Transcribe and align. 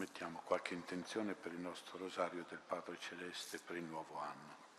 Mettiamo 0.00 0.40
qualche 0.46 0.72
intenzione 0.72 1.34
per 1.34 1.52
il 1.52 1.60
nostro 1.60 1.98
rosario 1.98 2.46
del 2.48 2.62
Padre 2.66 2.96
Celeste 2.98 3.58
per 3.58 3.76
il 3.76 3.84
nuovo 3.84 4.18
anno. 4.18 4.69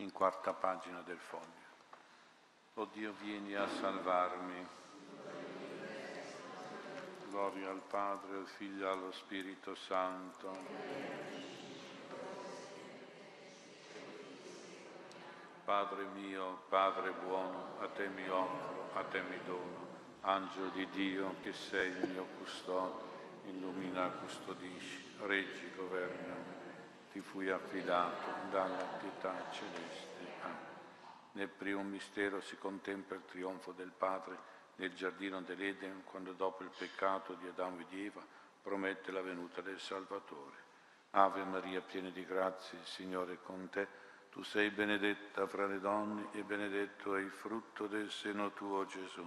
In 0.00 0.12
quarta 0.12 0.52
pagina 0.52 1.00
del 1.02 1.18
foglio. 1.18 1.68
O 2.74 2.88
Dio, 2.92 3.12
vieni 3.20 3.54
a 3.54 3.68
salvarmi. 3.68 4.66
Gloria 7.28 7.70
al 7.70 7.82
Padre, 7.86 8.38
al 8.38 8.46
Figlio 8.46 8.86
e 8.86 8.90
allo 8.90 9.12
Spirito 9.12 9.74
Santo. 9.74 10.56
Padre 15.64 16.04
mio, 16.14 16.62
Padre 16.68 17.12
buono, 17.12 17.76
a 17.80 17.88
te 17.88 18.08
mi 18.08 18.28
offro, 18.28 18.90
a 18.94 19.04
te 19.04 19.20
mi 19.20 19.38
dono. 19.44 19.88
Angelo 20.22 20.68
di 20.70 20.88
Dio, 20.90 21.36
che 21.42 21.52
sei 21.52 21.90
il 21.90 22.08
mio 22.08 22.26
custode, 22.38 23.02
illumina 23.46 24.08
custodisci, 24.08 25.16
reggi, 25.20 25.72
governa 25.76 26.59
ti 27.12 27.20
fui 27.20 27.50
affidato 27.50 28.50
dalla 28.50 28.84
pietà 28.98 29.34
celeste. 29.50 30.08
Nel 31.32 31.48
primo 31.48 31.82
mistero 31.82 32.40
si 32.40 32.56
contempla 32.56 33.16
il 33.16 33.24
trionfo 33.26 33.72
del 33.72 33.92
Padre 33.96 34.36
nel 34.76 34.94
giardino 34.94 35.40
dell'Eden, 35.42 36.02
quando 36.04 36.32
dopo 36.32 36.62
il 36.62 36.70
peccato 36.76 37.34
di 37.34 37.46
Adamo 37.46 37.80
e 37.80 37.86
di 37.88 38.06
Eva 38.06 38.24
promette 38.62 39.12
la 39.12 39.22
venuta 39.22 39.60
del 39.60 39.78
Salvatore. 39.78 40.68
Ave 41.10 41.44
Maria, 41.44 41.80
piena 41.80 42.10
di 42.10 42.24
grazie, 42.24 42.78
il 42.78 42.86
Signore 42.86 43.34
è 43.34 43.38
con 43.42 43.68
te. 43.68 43.86
Tu 44.30 44.42
sei 44.42 44.70
benedetta 44.70 45.46
fra 45.46 45.66
le 45.66 45.80
donne 45.80 46.28
e 46.32 46.42
benedetto 46.42 47.16
è 47.16 47.20
il 47.20 47.30
frutto 47.30 47.86
del 47.86 48.10
seno 48.10 48.52
tuo, 48.52 48.86
Gesù. 48.86 49.26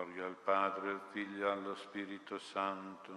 Gloria 0.00 0.24
al 0.24 0.36
Padre, 0.42 0.90
al 0.92 1.00
Figlio 1.10 1.46
e 1.46 1.50
allo 1.50 1.74
Spirito 1.74 2.38
Santo. 2.38 3.12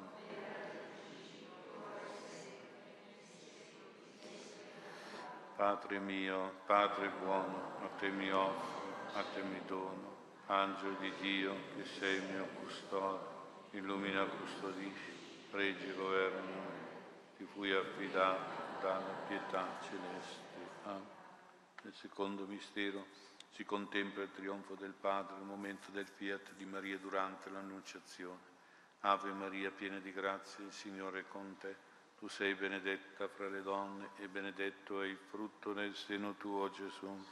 Padre 5.56 6.00
mio, 6.00 6.56
Padre 6.66 7.10
buono, 7.22 7.78
a 7.84 7.88
te 7.98 8.10
mi 8.10 8.30
offro, 8.32 9.14
a 9.14 9.24
te 9.34 9.42
mi 9.44 9.62
dono. 9.66 10.12
Angelo 10.48 10.98
di 11.00 11.14
Dio, 11.22 11.56
che 11.78 11.86
sei 11.86 12.18
il 12.18 12.24
mio 12.24 12.48
custode, 12.60 13.28
illumina, 13.72 14.26
custodisci, 14.26 15.48
regi, 15.52 15.94
governi, 15.94 16.54
ti 17.38 17.46
fui 17.54 17.72
affidato 17.72 18.82
dalla 18.82 19.24
pietà 19.30 19.80
celeste. 19.84 20.58
Amen. 20.84 21.08
Nel 21.84 21.94
secondo 21.94 22.46
mistero 22.46 23.06
si 23.54 23.66
contempla 23.66 24.24
il 24.24 24.32
trionfo 24.32 24.74
del 24.74 24.94
Padre, 25.00 25.38
il 25.38 25.44
momento 25.44 25.92
del 25.92 26.08
fiat 26.08 26.54
di 26.56 26.66
Maria 26.66 26.98
durante 26.98 27.52
l'Annunciazione. 27.52 28.52
Ave 29.02 29.32
Maria, 29.32 29.70
piena 29.70 30.00
di 30.00 30.12
grazia, 30.12 30.64
il 30.64 30.72
Signore 30.72 31.20
è 31.20 31.28
con 31.28 31.56
te. 31.60 31.76
Tu 32.18 32.28
sei 32.28 32.56
benedetta 32.56 33.28
fra 33.28 33.48
le 33.50 33.62
donne 33.62 34.10
e 34.18 34.28
benedetto 34.28 35.04
è 35.04 35.06
il 35.06 35.18
frutto 35.18 35.74
del 35.74 35.94
seno 35.96 36.34
tuo, 36.36 36.72
Gesù. 36.72 37.26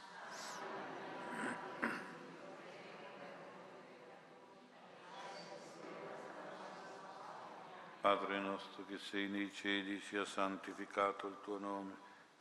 Padre 8.00 8.38
nostro 8.38 8.84
che 8.86 8.98
sei 8.98 9.28
nei 9.28 9.52
cieli, 9.52 10.00
sia 10.00 10.24
santificato 10.24 11.26
il 11.26 11.36
tuo 11.42 11.58
nome 11.58 12.10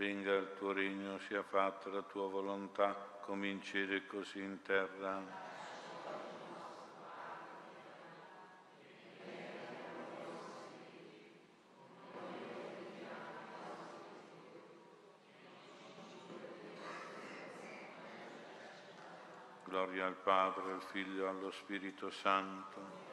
venga 0.00 0.32
il 0.32 0.54
tuo 0.56 0.72
regno, 0.72 1.18
sia 1.18 1.42
fatta 1.42 1.90
la 1.90 2.00
tua 2.00 2.26
volontà, 2.26 2.94
come 3.20 3.48
così 4.06 4.38
in 4.38 4.62
terra. 4.62 5.20
Gloria 19.64 20.06
al 20.06 20.14
Padre, 20.14 20.72
al 20.72 20.82
Figlio 20.82 21.26
e 21.26 21.28
allo 21.28 21.50
Spirito 21.50 22.08
Santo. 22.08 23.08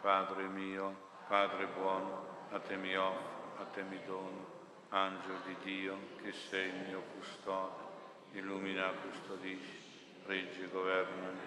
Padre 0.00 0.46
mio, 0.46 1.05
Padre 1.28 1.66
buono, 1.66 2.46
a 2.50 2.60
te 2.60 2.76
mi 2.76 2.96
offro, 2.96 3.60
a 3.60 3.64
te 3.64 3.82
mi 3.82 4.00
dono, 4.04 4.46
angelo 4.90 5.38
di 5.44 5.56
Dio, 5.64 5.98
che 6.22 6.30
sei 6.30 6.68
il 6.68 6.86
mio 6.86 7.02
custode, 7.14 7.82
illumina, 8.32 8.92
custodisci, 8.92 10.22
reggi 10.26 10.62
e 10.62 10.68
governami, 10.68 11.40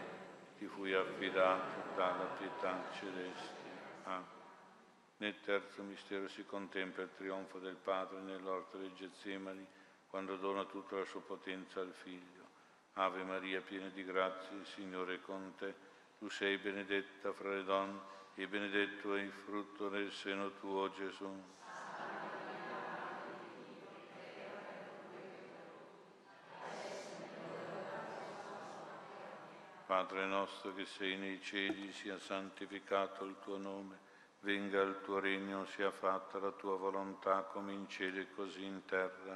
ti 0.57 0.65
fui 0.65 0.93
affidato 0.93 1.95
dalla 1.95 2.25
pietà 2.37 2.91
celeste. 2.99 3.55
Amen. 4.03 4.25
Nel 5.17 5.39
terzo 5.39 5.81
mistero 5.83 6.27
si 6.27 6.45
contempla 6.45 7.03
il 7.03 7.13
trionfo 7.15 7.59
del 7.59 7.75
Padre 7.75 8.19
nell'orto 8.19 8.77
dei 8.77 8.93
Getsemani, 8.93 9.65
quando 10.09 10.35
dona 10.35 10.65
tutta 10.65 10.97
la 10.97 11.05
sua 11.05 11.21
potenza 11.21 11.79
al 11.79 11.93
Figlio. 11.93 12.47
Ave 12.95 13.23
Maria, 13.23 13.61
piena 13.61 13.87
di 13.87 14.03
grazie, 14.03 14.57
il 14.57 14.65
Signore 14.65 15.15
è 15.15 15.21
con 15.21 15.53
te. 15.57 15.73
Tu 16.17 16.27
sei 16.27 16.57
benedetta 16.57 17.31
fra 17.31 17.53
le 17.53 17.63
donne 17.63 18.17
e 18.39 18.47
benedetto 18.47 19.15
è 19.15 19.21
il 19.21 19.33
frutto 19.33 19.89
del 19.89 20.13
seno 20.13 20.53
tuo, 20.61 20.89
Gesù. 20.91 21.29
Padre 29.85 30.25
nostro 30.25 30.73
che 30.73 30.85
sei 30.85 31.17
nei 31.17 31.41
cieli, 31.41 31.91
sia 31.91 32.17
santificato 32.17 33.25
il 33.25 33.35
tuo 33.43 33.57
nome, 33.57 33.97
venga 34.39 34.81
il 34.83 35.01
tuo 35.03 35.19
regno, 35.19 35.65
sia 35.65 35.91
fatta 35.91 36.39
la 36.39 36.51
tua 36.51 36.77
volontà 36.77 37.41
come 37.41 37.73
in 37.73 37.89
cielo 37.89 38.21
e 38.21 38.31
così 38.31 38.63
in 38.63 38.85
terra. 38.85 39.35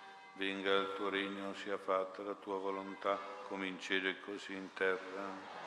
venga 0.33 0.71
il 0.71 0.93
tuo 0.95 1.09
regno, 1.09 1.53
sia 1.53 1.77
fatta 1.77 2.23
la 2.23 2.33
tua 2.33 2.57
volontà, 2.57 3.17
come 3.47 3.67
in 3.67 3.79
cielo 3.79 4.09
e 4.09 4.19
così 4.21 4.53
in 4.53 4.73
terra. 4.73 5.59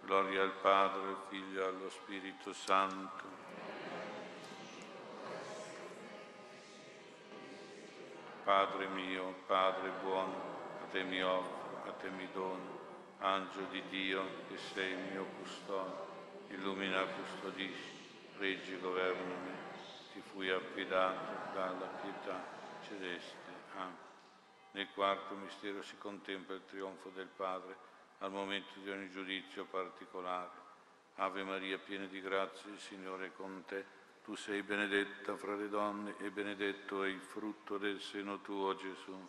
Gloria 0.00 0.42
al 0.42 0.52
Padre, 0.62 1.08
al 1.08 1.20
Figlio 1.28 1.60
e 1.60 1.66
allo 1.66 1.90
Spirito 1.90 2.52
Santo. 2.54 3.36
Padre 8.42 8.86
mio, 8.86 9.34
Padre 9.46 9.90
buono, 10.02 10.57
te 10.90 11.02
mi 11.02 11.22
offro, 11.22 11.82
a 11.86 11.92
te 11.92 12.08
mi 12.10 12.28
dono. 12.32 12.76
Angelo 13.18 13.66
di 13.68 13.82
Dio, 13.88 14.24
che 14.48 14.56
sei 14.56 14.92
il 14.92 15.12
mio 15.12 15.24
custode, 15.38 16.06
illumina, 16.48 17.02
custodisci, 17.04 18.36
reggi, 18.38 18.78
governami, 18.78 19.50
ti 20.12 20.20
fui 20.20 20.50
affidato 20.50 21.52
dalla 21.52 21.86
pietà 22.00 22.42
celeste. 22.86 23.52
Amen. 23.74 23.96
Nel 24.72 24.88
quarto 24.94 25.34
mistero 25.34 25.82
si 25.82 25.96
contempla 25.98 26.54
il 26.54 26.64
trionfo 26.66 27.08
del 27.08 27.26
Padre 27.26 27.76
al 28.18 28.30
momento 28.30 28.78
di 28.80 28.90
ogni 28.90 29.10
giudizio 29.10 29.64
particolare. 29.64 30.66
Ave 31.16 31.42
Maria, 31.42 31.78
piena 31.78 32.06
di 32.06 32.20
grazia, 32.20 32.70
il 32.70 32.78
Signore 32.78 33.26
è 33.26 33.32
con 33.32 33.64
te. 33.66 33.84
Tu 34.24 34.36
sei 34.36 34.62
benedetta 34.62 35.36
fra 35.36 35.56
le 35.56 35.68
donne 35.68 36.14
e 36.18 36.30
benedetto 36.30 37.02
è 37.02 37.08
il 37.08 37.20
frutto 37.20 37.78
del 37.78 38.00
seno 38.00 38.40
tuo, 38.40 38.76
Gesù. 38.76 39.28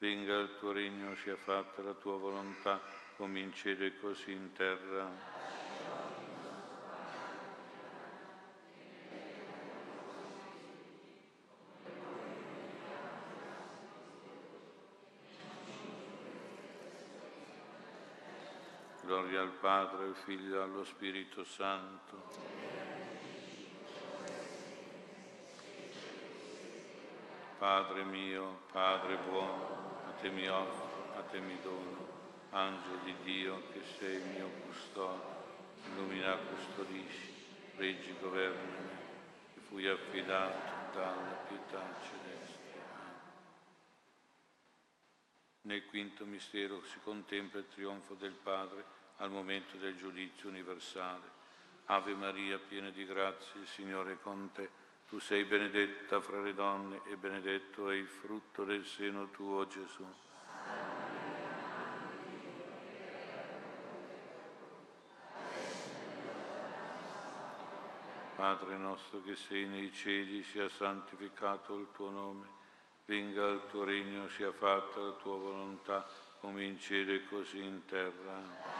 Venga 0.00 0.34
il 0.38 0.56
tuo 0.58 0.72
regno, 0.72 1.14
sia 1.16 1.36
fatta 1.36 1.82
la 1.82 1.92
tua 1.92 2.16
volontà, 2.16 2.80
come 3.18 3.40
in 3.40 3.52
cielo 3.52 3.84
e 3.84 3.98
così 4.00 4.32
in 4.32 4.50
terra. 4.54 5.10
Gloria 19.02 19.42
al 19.42 19.50
Padre, 19.60 20.04
al 20.04 20.16
Figlio 20.24 20.60
e 20.60 20.62
allo 20.62 20.84
Spirito 20.84 21.44
Santo. 21.44 22.88
Padre 27.58 28.04
mio, 28.04 28.60
Padre 28.72 29.18
buono, 29.28 29.79
te 30.20 30.28
mi 30.28 30.46
offro, 30.48 31.14
a 31.16 31.22
te 31.22 31.40
mi 31.40 31.58
dono, 31.62 32.06
angelo 32.50 32.98
di 33.04 33.14
Dio 33.22 33.62
che 33.72 33.80
sei 33.98 34.16
il 34.16 34.26
mio 34.26 34.50
custode, 34.66 35.22
illumina, 35.86 36.36
custodisci, 36.36 37.32
reggi, 37.76 38.14
governami, 38.20 38.88
e 39.56 39.60
fui 39.60 39.88
affidato 39.88 40.92
dalla 40.92 41.44
pietà 41.48 41.94
celeste. 42.02 42.58
Nel 45.62 45.86
quinto 45.86 46.26
mistero 46.26 46.82
si 46.84 46.98
contempla 47.02 47.60
il 47.60 47.68
trionfo 47.68 48.14
del 48.14 48.32
Padre 48.32 48.84
al 49.18 49.30
momento 49.30 49.78
del 49.78 49.96
giudizio 49.96 50.50
universale. 50.50 51.38
Ave 51.86 52.14
Maria, 52.14 52.58
piena 52.58 52.90
di 52.90 53.06
grazie, 53.06 53.60
il 53.60 53.66
Signore 53.66 54.12
è 54.12 54.20
con 54.20 54.50
te. 54.52 54.79
Tu 55.10 55.18
sei 55.18 55.42
benedetta 55.42 56.20
fra 56.20 56.40
le 56.40 56.54
donne 56.54 57.00
e 57.10 57.16
benedetto 57.16 57.90
è 57.90 57.96
il 57.96 58.06
frutto 58.06 58.62
del 58.62 58.86
seno 58.86 59.28
tuo, 59.30 59.66
Gesù. 59.66 60.06
Padre 68.36 68.76
nostro 68.76 69.20
che 69.24 69.34
sei 69.34 69.66
nei 69.66 69.92
cieli, 69.92 70.44
sia 70.44 70.68
santificato 70.68 71.76
il 71.76 71.88
tuo 71.92 72.10
nome, 72.10 72.46
venga 73.06 73.48
il 73.48 73.62
tuo 73.68 73.82
regno, 73.82 74.28
sia 74.28 74.52
fatta 74.52 75.00
la 75.00 75.12
tua 75.14 75.36
volontà, 75.36 76.08
come 76.38 76.62
in 76.62 76.78
cielo 76.78 77.10
e 77.10 77.24
così 77.24 77.58
in 77.58 77.84
terra. 77.84 78.79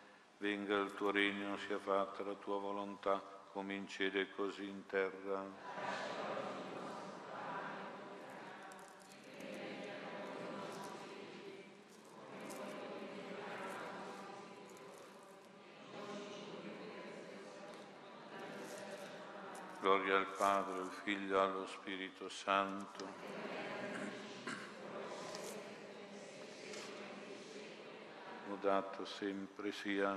venga 0.41 0.75
il 0.75 0.91
tuo 0.95 1.11
regno, 1.11 1.55
sia 1.67 1.77
fatta 1.77 2.23
la 2.23 2.33
tua 2.33 2.57
volontà, 2.57 3.21
come 3.51 3.75
in 3.75 3.87
cielo 3.87 4.19
e 4.19 4.31
così 4.31 4.67
in 4.67 4.85
terra. 4.87 5.45
Gloria 19.79 20.17
al 20.17 20.27
Padre, 20.37 20.73
al 20.73 20.91
Figlio 21.03 21.37
e 21.37 21.39
allo 21.39 21.67
Spirito 21.67 22.29
Santo 22.29 23.50
lodato 28.61 29.05
sempre 29.05 29.71
sia. 29.71 30.15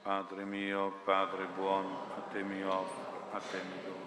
Padre 0.00 0.44
mio, 0.44 0.90
Padre 1.04 1.44
buono, 1.54 2.06
a 2.16 2.20
te 2.32 2.42
mi 2.42 2.62
offro, 2.62 3.28
a 3.32 3.40
te 3.40 3.60
mi 3.62 3.82
dono. 3.82 4.06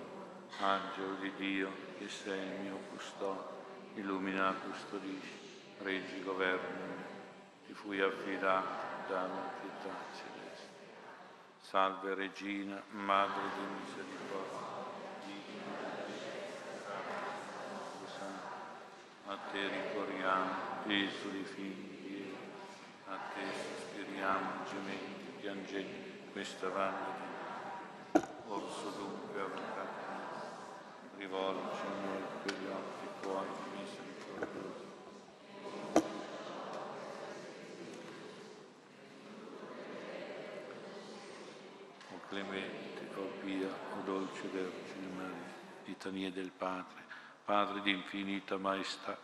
Angelo 0.62 1.14
di 1.20 1.32
Dio, 1.36 1.70
che 2.00 2.10
sei 2.10 2.42
il 2.42 2.60
mio 2.62 2.78
custode, 2.90 3.40
illumina, 3.96 4.52
custodisci, 4.54 5.76
reggi, 5.84 6.24
governi, 6.24 7.04
ti 7.68 7.74
fui 7.74 8.02
affidato 8.02 8.68
affidati 8.68 9.12
dalla 9.12 9.52
pietà 9.62 9.96
celeste. 10.12 10.70
Salve 11.62 12.16
Regina, 12.16 12.82
Madre 12.90 13.42
di 13.56 13.86
misericordia, 13.86 14.72
a 19.28 19.36
te 19.36 19.41
ricorriamo, 19.60 20.54
Gesù 20.88 21.30
di 21.32 21.44
figli, 21.44 22.34
a 23.08 23.18
te 23.34 23.42
sospiriamo, 23.52 24.66
gementi, 24.70 25.32
piangenti, 25.40 26.30
questa 26.32 26.70
vana 26.70 27.22
orso 28.52 28.90
dunque 28.98 29.40
avvocato, 29.40 30.00
rivolgi 31.18 31.80
a 31.86 32.06
noi 32.06 32.22
quegli 32.44 32.68
occhi 32.68 33.08
tuoi 33.22 33.46
misericordiosi. 33.78 34.86
O 42.10 42.20
clemente, 42.28 43.10
o 43.16 43.22
pia, 43.42 43.68
o 43.68 44.02
dolce 44.04 44.48
Vergine 44.50 45.14
Maria, 45.16 45.54
litania 45.86 46.32
del 46.32 46.52
Padre, 46.52 47.04
Padre 47.46 47.82
di 47.82 47.92
infinita 47.92 48.58
maestà, 48.58 49.18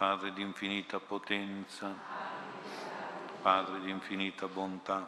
Padre 0.00 0.32
di 0.32 0.40
infinita 0.40 0.98
potenza, 0.98 1.94
Padre 3.42 3.80
di 3.80 3.90
infinita 3.90 4.46
bontà, 4.46 5.06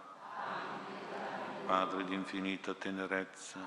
Padre 1.65 2.05
di 2.05 2.13
infinita 2.13 2.75
tenerezza, 2.75 3.59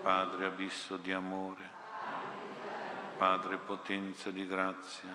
Padre 0.00 0.44
abisso 0.44 0.96
di 0.96 1.10
amore, 1.10 1.68
Padre 3.18 3.56
potenza 3.56 4.30
di 4.30 4.46
grazia, 4.46 5.10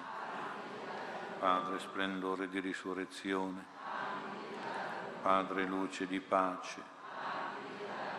Padre 1.39 1.79
splendore 1.79 2.49
di 2.49 2.59
risurrezione, 2.59 3.65
Padre 5.21 5.63
luce 5.63 6.05
di 6.05 6.19
pace, 6.19 6.81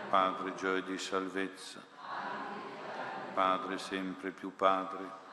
Padre 0.08 0.54
gioia 0.54 0.80
di 0.80 0.96
salvezza, 0.96 1.84
Padre 3.34 3.76
sempre 3.76 4.30
più 4.30 4.56
Padre, 4.56 5.28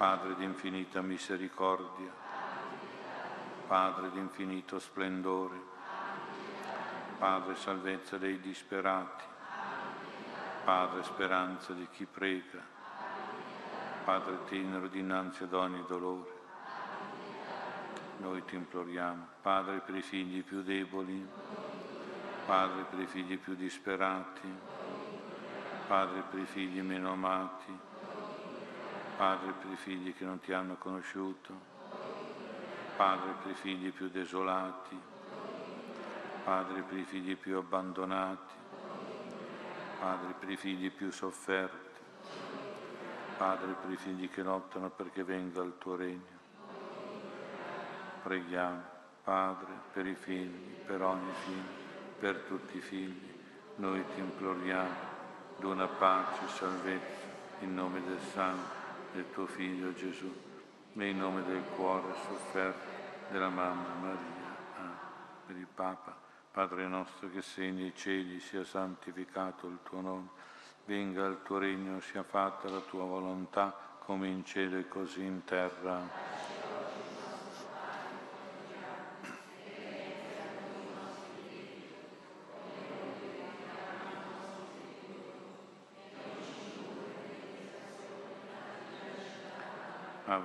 Padre 0.00 0.34
di 0.34 0.44
infinita 0.44 1.02
misericordia, 1.02 2.10
Padre 3.66 4.10
di 4.10 4.18
infinito 4.18 4.78
splendore, 4.78 5.60
Padre 7.18 7.54
salvezza 7.54 8.16
dei 8.16 8.40
disperati, 8.40 9.24
Padre 10.64 11.02
speranza 11.02 11.74
di 11.74 11.86
chi 11.92 12.06
prega, 12.06 12.62
Padre 14.02 14.42
tenero 14.44 14.88
dinanzi 14.88 15.42
ad 15.42 15.52
ogni 15.52 15.84
dolore. 15.86 16.32
Noi 18.20 18.42
ti 18.46 18.54
imploriamo, 18.54 19.26
Padre 19.42 19.80
per 19.80 19.96
i 19.96 20.02
figli 20.02 20.42
più 20.42 20.62
deboli, 20.62 21.28
Padre 22.46 22.84
per 22.84 23.00
i 23.00 23.06
figli 23.06 23.36
più 23.36 23.54
disperati, 23.54 24.50
Padre 25.86 26.22
per 26.22 26.38
i 26.38 26.46
figli 26.46 26.80
meno 26.80 27.12
amati, 27.12 27.88
Padre 29.20 29.52
per 29.52 29.70
i 29.70 29.76
figli 29.76 30.14
che 30.14 30.24
non 30.24 30.40
ti 30.40 30.50
hanno 30.54 30.76
conosciuto, 30.76 31.52
Padre 32.96 33.34
per 33.42 33.50
i 33.50 33.54
figli 33.54 33.92
più 33.92 34.08
desolati, 34.08 34.98
Padre 36.42 36.80
per 36.80 36.96
i 36.96 37.04
figli 37.04 37.36
più 37.36 37.58
abbandonati, 37.58 38.54
Padre 40.00 40.32
per 40.38 40.48
i 40.48 40.56
figli 40.56 40.90
più 40.90 41.10
sofferti, 41.10 42.00
Padre 43.36 43.74
per 43.74 43.90
i 43.90 43.96
figli 43.98 44.30
che 44.30 44.42
lottano 44.42 44.88
perché 44.88 45.22
venga 45.22 45.60
il 45.64 45.74
tuo 45.76 45.96
regno. 45.96 46.38
Preghiamo, 48.22 48.82
Padre, 49.22 49.72
per 49.92 50.06
i 50.06 50.14
figli, 50.14 50.76
per 50.86 51.02
ogni 51.02 51.32
figlio 51.44 51.88
per 52.18 52.36
tutti 52.48 52.78
i 52.78 52.80
figli, 52.80 53.34
noi 53.76 54.02
ti 54.14 54.20
imploriamo, 54.20 54.94
dona 55.58 55.86
pace 55.86 56.46
e 56.46 56.48
salvezza 56.48 57.28
in 57.58 57.74
nome 57.74 58.02
del 58.02 58.20
Santo, 58.32 58.79
del 59.12 59.30
tuo 59.32 59.46
Figlio 59.46 59.92
Gesù, 59.94 60.32
in 60.94 61.18
nome 61.18 61.44
del 61.44 61.62
cuore 61.74 62.14
sofferto 62.26 62.86
della 63.30 63.48
Mamma 63.48 63.94
Maria. 64.00 64.56
Ah, 64.76 64.96
per 65.46 65.56
il 65.56 65.66
Papa, 65.72 66.16
Padre 66.50 66.86
nostro 66.86 67.30
che 67.30 67.42
sei 67.42 67.72
nei 67.72 67.92
cieli, 67.94 68.40
sia 68.40 68.64
santificato 68.64 69.66
il 69.66 69.78
tuo 69.82 70.00
nome, 70.00 70.28
venga 70.84 71.26
il 71.26 71.40
tuo 71.42 71.58
regno, 71.58 72.00
sia 72.00 72.22
fatta 72.22 72.68
la 72.68 72.80
tua 72.80 73.04
volontà, 73.04 73.74
come 74.04 74.28
in 74.28 74.44
cielo 74.44 74.78
e 74.78 74.88
così 74.88 75.22
in 75.22 75.44
terra. 75.44 76.39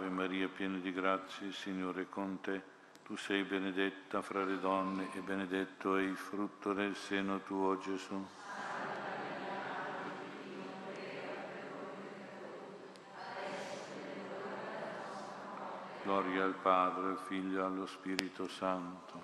Ave 0.05 0.13
Maria, 0.13 0.47
piena 0.47 0.77
di 0.77 0.93
grazia, 0.93 1.47
il 1.47 1.53
Signore 1.55 2.03
è 2.03 2.09
con 2.09 2.39
te. 2.39 2.61
Tu 3.03 3.15
sei 3.15 3.41
benedetta 3.41 4.21
fra 4.21 4.43
le 4.43 4.59
donne 4.59 5.09
e 5.13 5.19
benedetto 5.21 5.97
è 5.97 6.03
il 6.03 6.15
frutto 6.15 6.73
del 6.73 6.95
seno 6.95 7.39
tuo, 7.39 7.79
Gesù. 7.79 8.23
Gloria 16.03 16.43
al 16.43 16.53
Padre, 16.53 17.07
al 17.07 17.19
Figlio 17.25 17.61
e 17.61 17.65
allo 17.65 17.87
Spirito 17.87 18.47
Santo. 18.47 19.23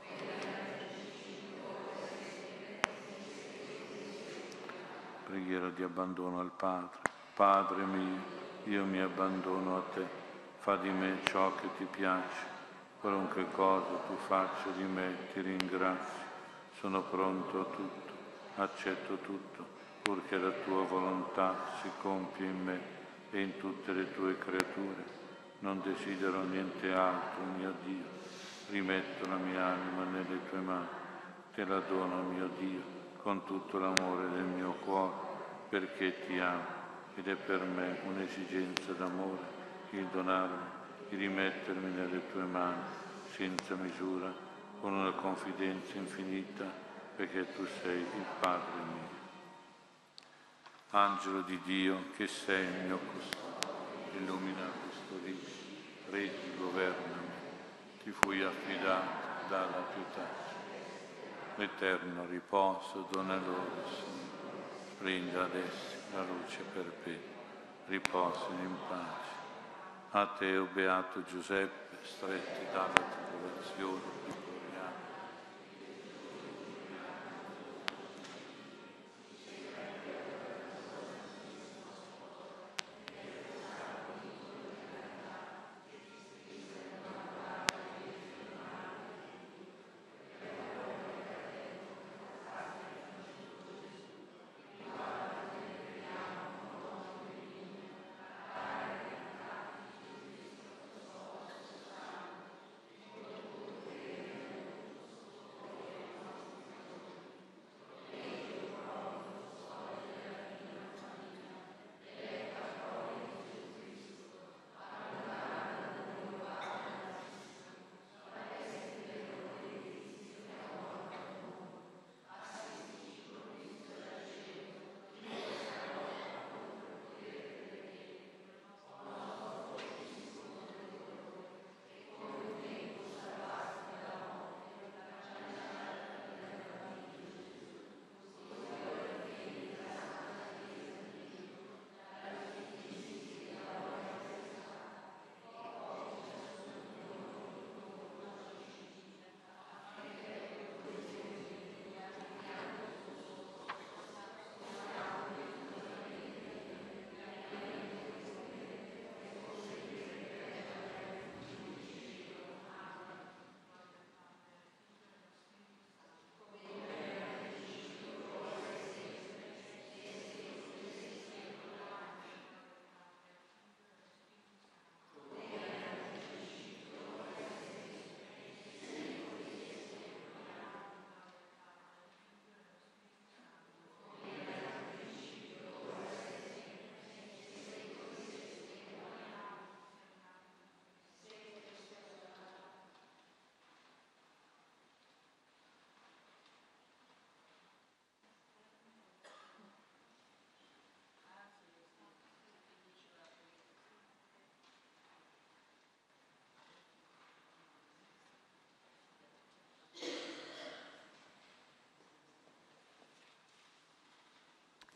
Preghiera 5.26 5.70
di 5.70 5.84
abbandono 5.84 6.40
al 6.40 6.52
Padre. 6.58 6.98
Padre 7.36 7.84
mio, 7.86 8.18
io 8.64 8.84
mi 8.84 9.00
abbandono 9.00 9.78
a 9.78 9.82
te 9.94 10.21
fa 10.62 10.76
di 10.76 10.90
me 10.90 11.18
ciò 11.24 11.56
che 11.56 11.68
ti 11.80 11.86
piace, 11.86 12.46
qualunque 13.00 13.50
cosa 13.52 13.96
tu 14.06 14.16
faccia 14.28 14.70
di 14.78 14.84
me 14.84 15.18
ti 15.34 15.42
ringrazio, 15.42 16.30
sono 16.80 17.02
pronto 17.02 17.62
a 17.62 17.64
tutto, 17.64 18.14
accetto 18.58 19.16
tutto, 19.24 19.66
purché 20.04 20.38
la 20.38 20.52
tua 20.64 20.84
volontà 20.84 21.56
si 21.82 21.90
compia 22.00 22.46
in 22.46 22.64
me 22.64 22.80
e 23.32 23.42
in 23.42 23.58
tutte 23.58 23.92
le 23.92 24.14
tue 24.14 24.38
creature. 24.38 25.20
Non 25.60 25.82
desidero 25.82 26.44
niente 26.44 26.94
altro, 26.94 27.42
mio 27.58 27.74
Dio, 27.84 28.06
rimetto 28.70 29.28
la 29.28 29.38
mia 29.38 29.66
anima 29.66 30.04
nelle 30.04 30.48
tue 30.48 30.60
mani, 30.60 30.88
te 31.56 31.66
la 31.66 31.80
dono, 31.80 32.22
mio 32.22 32.50
Dio, 32.60 32.82
con 33.24 33.44
tutto 33.46 33.80
l'amore 33.80 34.30
del 34.30 34.44
mio 34.44 34.74
cuore, 34.86 35.14
perché 35.70 36.28
ti 36.28 36.38
amo 36.38 36.80
ed 37.16 37.28
è 37.28 37.36
per 37.36 37.62
me 37.62 37.98
un'esigenza 38.06 38.92
d'amore 38.92 39.61
il 39.98 40.06
donarmi, 40.08 40.80
di 41.10 41.18
rimettermi 41.18 41.92
nelle 41.92 42.32
tue 42.32 42.44
mani 42.44 42.82
senza 43.36 43.76
misura, 43.76 44.34
con 44.80 44.94
una 44.94 45.12
confidenza 45.12 45.98
infinita, 45.98 46.66
perché 47.16 47.54
tu 47.54 47.66
sei 47.82 48.00
il 48.00 48.26
Padre 48.40 48.82
mio. 48.84 49.20
Angelo 50.92 51.42
di 51.42 51.60
Dio, 51.64 52.06
che 52.16 52.28
sei 52.28 52.66
il 52.66 52.86
mio 52.86 53.00
custode, 53.00 54.18
illumina 54.18 54.70
custodisci, 54.82 55.78
reggi, 56.10 56.56
governami, 56.58 57.30
ti 58.04 58.12
fui 58.12 58.42
affidato 58.42 59.48
dalla 59.50 59.86
pietà. 59.94 60.28
L'eterno 61.56 62.26
riposo 62.26 63.08
dona 63.12 63.36
loro, 63.36 63.88
Signore, 63.88 64.96
prenda 64.98 65.44
ad 65.44 65.56
essi 65.56 65.96
la 66.14 66.24
luce 66.24 66.64
perpetua, 66.74 67.40
riposino 67.88 68.62
in 68.62 68.76
pace 68.88 69.31
a 70.12 70.28
te, 70.38 70.58
o 70.58 70.68
Beato 70.74 71.24
Giuseppe, 71.24 71.98
stretti 72.04 72.66
dalla 72.74 72.92
tribolazione 72.94 74.41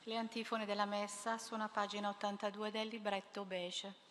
Le 0.08 0.18
antifone 0.18 0.68
della 0.68 0.86
messa 0.86 1.40
sono 1.40 1.64
a 1.64 1.68
pagina 1.68 2.10
82 2.10 2.70
del 2.70 2.90
libretto 2.90 3.44
beige. 3.44 4.05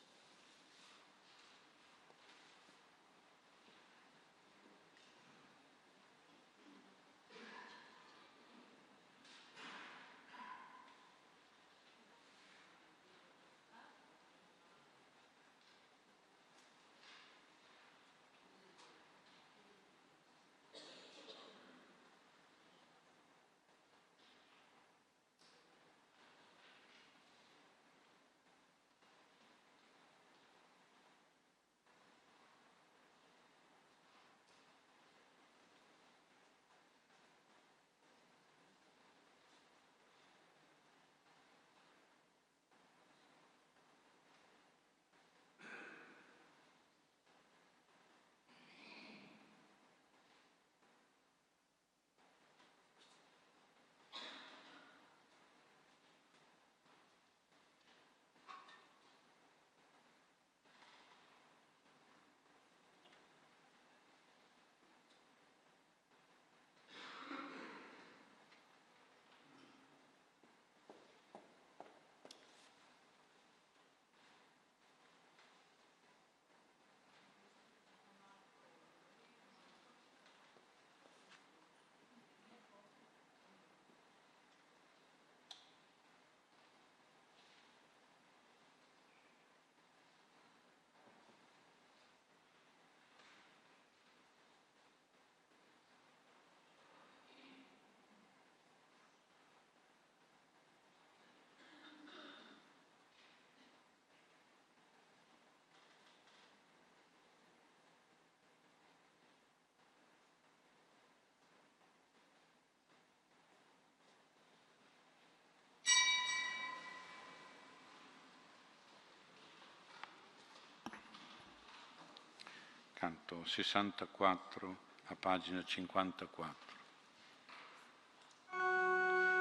Canto 123.05 123.45
64 123.45 124.77
a 125.09 125.15
pagina 125.15 125.63
54. 125.63 126.55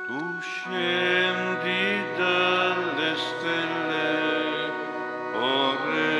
Tu 0.05 0.41
scendi 0.41 2.03
dalle 2.17 3.15
stelle, 3.15 4.71
o 5.33 5.83
Re 5.85 6.12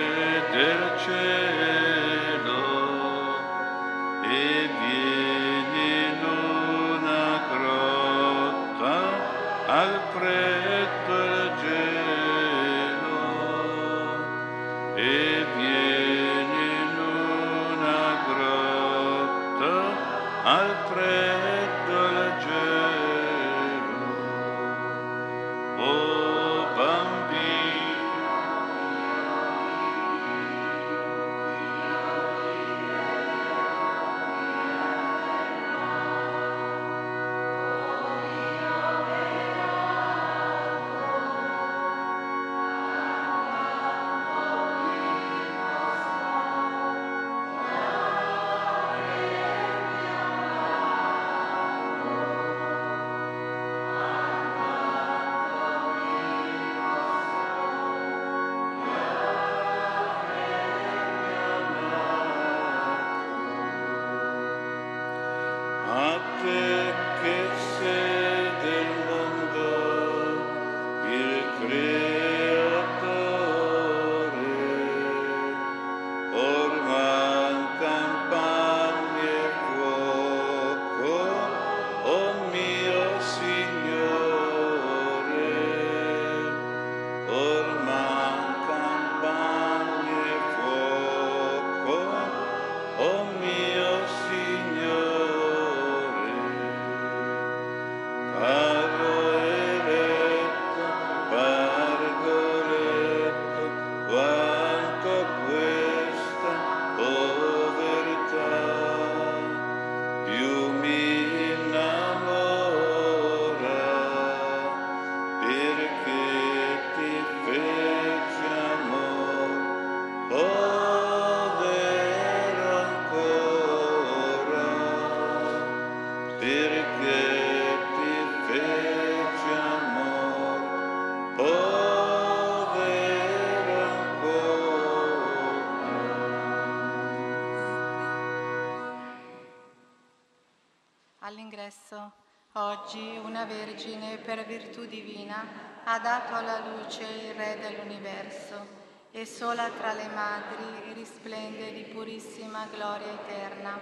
All'ingresso, 141.64 142.12
oggi 142.54 143.18
una 143.24 143.46
Vergine 143.46 144.18
per 144.18 144.46
virtù 144.46 144.86
divina 144.86 145.46
ha 145.86 145.98
dato 145.98 146.36
alla 146.36 146.60
luce 146.60 147.04
il 147.04 147.34
Re 147.36 147.58
dell'universo 147.58 148.82
e 149.12 149.26
sola 149.26 149.70
tra 149.70 149.94
le 149.94 150.10
madri 150.10 150.94
risplende 150.94 151.72
di 151.72 151.84
purissima 151.84 152.66
gloria 152.66 153.14
eterna. 153.14 153.80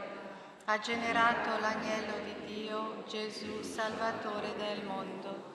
Ha 0.66 0.78
generato 0.78 1.60
l'agnello 1.60 2.14
di 2.24 2.54
Dio, 2.54 3.04
Gesù, 3.08 3.64
Salvatore 3.64 4.54
del 4.58 4.84
mondo. 4.86 5.50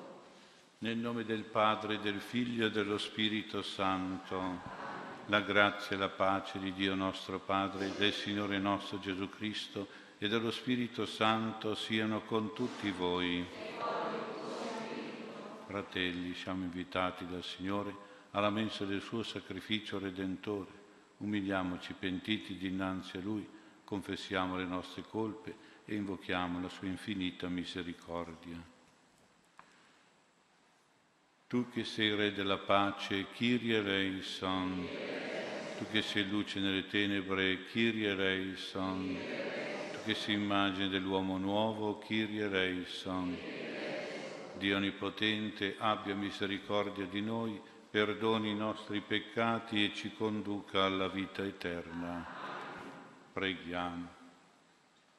Nel 0.79 0.97
nome 0.97 1.25
del 1.25 1.45
Padre, 1.45 2.01
del 2.01 2.21
Figlio 2.21 2.67
e 2.67 2.71
dello 2.73 2.99
Spirito 2.99 3.63
Santo, 3.63 4.61
la 5.27 5.41
grazia 5.43 5.95
e 5.95 5.99
la 6.01 6.09
pace 6.09 6.59
di 6.59 6.73
Dio 6.73 6.97
nostro 6.97 7.39
Padre, 7.39 7.95
del 7.97 8.13
Signore 8.13 8.59
nostro 8.59 8.99
Gesù 8.99 9.29
Cristo 9.29 10.05
e 10.19 10.29
dello 10.29 10.51
Spirito 10.51 11.05
Santo 11.05 11.75
siano 11.75 12.23
con 12.23 12.55
tutti 12.55 12.91
voi. 12.91 13.45
Fratelli, 15.67 16.35
siamo 16.35 16.65
invitati 16.65 17.27
dal 17.27 17.45
Signore 17.45 17.95
alla 18.31 18.51
mensa 18.51 18.85
del 18.85 19.03
suo 19.03 19.23
sacrificio 19.23 19.99
redentore. 19.99 20.85
Umiliamoci 21.19 21.95
pentiti 21.99 22.57
dinanzi 22.57 23.19
a 23.19 23.21
Lui, 23.21 23.47
confessiamo 23.85 24.57
le 24.57 24.65
nostre 24.65 25.03
colpe 25.03 25.55
e 25.85 25.95
invochiamo 25.95 26.61
la 26.61 26.69
sua 26.69 26.87
infinita 26.87 27.49
misericordia. 27.49 28.75
Tu 31.47 31.69
che 31.71 31.85
sei 31.85 32.15
Re 32.15 32.33
della 32.33 32.59
pace, 32.59 33.27
Kyrie 33.33 33.79
eleison. 33.79 34.87
Tu 35.79 35.87
che 35.91 36.03
sei 36.03 36.29
luce 36.29 36.59
nelle 36.59 36.87
tenebre, 36.87 37.67
Kyrie 37.67 38.11
eleison. 38.11 39.17
Tu 39.17 39.46
sei 40.15 40.35
immagine 40.35 40.89
dell'uomo 40.89 41.37
nuovo, 41.39 41.99
Kyrie 41.99 42.45
eleison. 42.45 43.37
Dio 44.57 44.77
Onnipotente, 44.77 45.77
abbia 45.79 46.15
misericordia 46.15 47.07
di 47.07 47.21
noi, 47.21 47.61
perdoni 47.91 48.51
i 48.51 48.55
nostri 48.55 49.01
peccati 49.01 49.85
e 49.85 49.95
ci 49.95 50.15
conduca 50.15 50.85
alla 50.85 51.09
vita 51.09 51.43
eterna. 51.43 52.27
Preghiamo. 53.33 54.09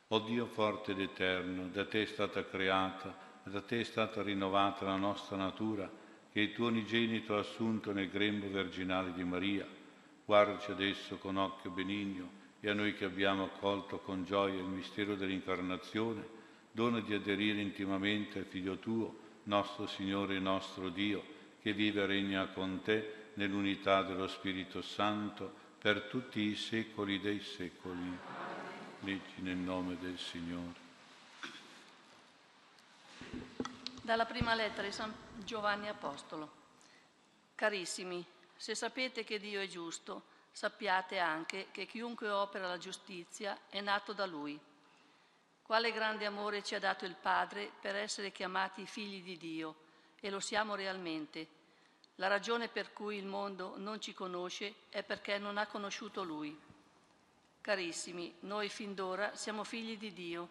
O 0.07 0.19
Dio 0.19 0.45
forte 0.45 0.91
ed 0.91 1.01
eterno, 1.01 1.67
da 1.67 1.85
te 1.85 2.03
è 2.03 2.05
stata 2.05 2.45
creata, 2.45 3.15
da 3.43 3.61
te 3.61 3.81
è 3.81 3.83
stata 3.83 4.21
rinnovata 4.21 4.85
la 4.85 4.95
nostra 4.95 5.35
natura, 5.35 5.89
che 6.31 6.39
il 6.39 6.53
tuo 6.53 6.67
unigenito 6.67 7.35
ha 7.35 7.39
assunto 7.39 7.91
nel 7.91 8.09
grembo 8.09 8.47
virginale 8.47 9.11
di 9.13 9.23
Maria, 9.23 9.67
guardaci 10.25 10.71
adesso 10.71 11.17
con 11.17 11.35
occhio 11.35 11.71
benigno 11.71 12.36
e 12.59 12.69
a 12.69 12.73
noi 12.73 12.95
che 12.95 13.05
abbiamo 13.05 13.45
accolto 13.45 13.99
con 13.99 14.23
gioia 14.23 14.59
il 14.59 14.67
mistero 14.67 15.15
dell'incarnazione, 15.15 16.35
dona 16.71 16.99
di 16.99 17.13
aderire 17.13 17.61
intimamente 17.61 18.39
al 18.39 18.45
Figlio 18.45 18.77
tuo, 18.77 19.25
nostro 19.43 19.87
Signore 19.87 20.35
e 20.35 20.39
nostro 20.39 20.89
Dio, 20.89 21.23
che 21.61 21.73
vive 21.73 22.03
e 22.03 22.05
regna 22.05 22.47
con 22.47 22.81
te 22.83 23.31
nell'unità 23.35 24.01
dello 24.01 24.27
Spirito 24.27 24.81
Santo 24.81 25.65
per 25.79 26.03
tutti 26.03 26.39
i 26.41 26.55
secoli 26.55 27.19
dei 27.19 27.39
secoli. 27.41 28.17
Leggi 29.01 29.41
nel 29.41 29.57
nome 29.57 29.97
del 29.99 30.17
Signore. 30.17 30.85
Dalla 34.01 34.25
prima 34.25 34.55
lettera 34.55 34.87
di 34.87 34.93
San 34.93 35.13
Giovanni 35.43 35.87
Apostolo. 35.87 36.51
Carissimi, 37.53 38.25
se 38.55 38.73
sapete 38.73 39.23
che 39.23 39.39
Dio 39.39 39.59
è 39.59 39.67
giusto, 39.67 40.23
sappiate 40.57 41.19
anche 41.19 41.67
che 41.69 41.85
chiunque 41.85 42.31
opera 42.31 42.67
la 42.67 42.79
giustizia 42.79 43.59
è 43.69 43.79
nato 43.79 44.11
da 44.11 44.25
Lui. 44.25 44.59
Quale 45.61 45.91
grande 45.91 46.25
amore 46.25 46.63
ci 46.63 46.73
ha 46.73 46.79
dato 46.79 47.05
il 47.05 47.13
Padre 47.13 47.69
per 47.79 47.95
essere 47.95 48.31
chiamati 48.31 48.87
figli 48.87 49.21
di 49.21 49.37
Dio, 49.37 49.75
e 50.19 50.31
lo 50.31 50.39
siamo 50.39 50.73
realmente. 50.73 51.47
La 52.15 52.25
ragione 52.25 52.69
per 52.69 52.91
cui 52.91 53.17
il 53.17 53.27
mondo 53.27 53.77
non 53.77 54.01
ci 54.01 54.15
conosce 54.15 54.73
è 54.89 55.03
perché 55.03 55.37
non 55.37 55.59
ha 55.59 55.67
conosciuto 55.67 56.23
Lui. 56.23 56.59
Carissimi, 57.61 58.33
noi 58.39 58.67
fin 58.69 58.95
d'ora 58.95 59.35
siamo 59.35 59.63
figli 59.63 59.95
di 59.95 60.11
Dio, 60.11 60.49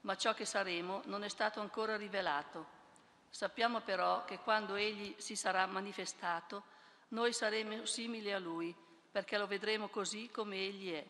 ma 0.00 0.16
ciò 0.16 0.32
che 0.32 0.46
saremo 0.46 1.02
non 1.04 1.24
è 1.24 1.28
stato 1.28 1.60
ancora 1.60 1.98
rivelato 1.98 2.80
Sappiamo 3.28 3.80
però 3.80 4.24
che 4.24 4.38
quando 4.38 4.76
Egli 4.76 5.14
si 5.18 5.36
sarà 5.36 5.64
manifestato, 5.66 6.64
noi 7.08 7.32
saremo 7.32 7.86
simili 7.86 8.30
a 8.30 8.38
Lui, 8.38 8.74
perché 9.12 9.36
lo 9.36 9.46
vedremo 9.46 9.88
così 9.88 10.30
come 10.30 10.56
Egli 10.56 10.92
è. 10.92 11.04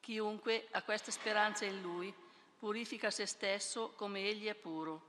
Chiunque 0.00 0.66
ha 0.72 0.82
questa 0.82 1.12
speranza 1.12 1.64
in 1.64 1.80
Lui 1.80 2.12
purifica 2.58 3.10
se 3.10 3.24
stesso 3.24 3.92
come 3.94 4.28
Egli 4.28 4.46
è 4.46 4.54
puro. 4.54 5.06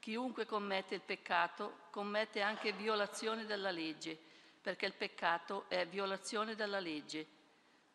Chiunque 0.00 0.46
commette 0.46 0.96
il 0.96 1.00
peccato 1.00 1.78
commette 1.90 2.42
anche 2.42 2.72
violazione 2.72 3.46
della 3.46 3.70
legge, 3.70 4.18
perché 4.60 4.86
il 4.86 4.94
peccato 4.94 5.66
è 5.68 5.86
violazione 5.86 6.56
della 6.56 6.80
legge. 6.80 7.26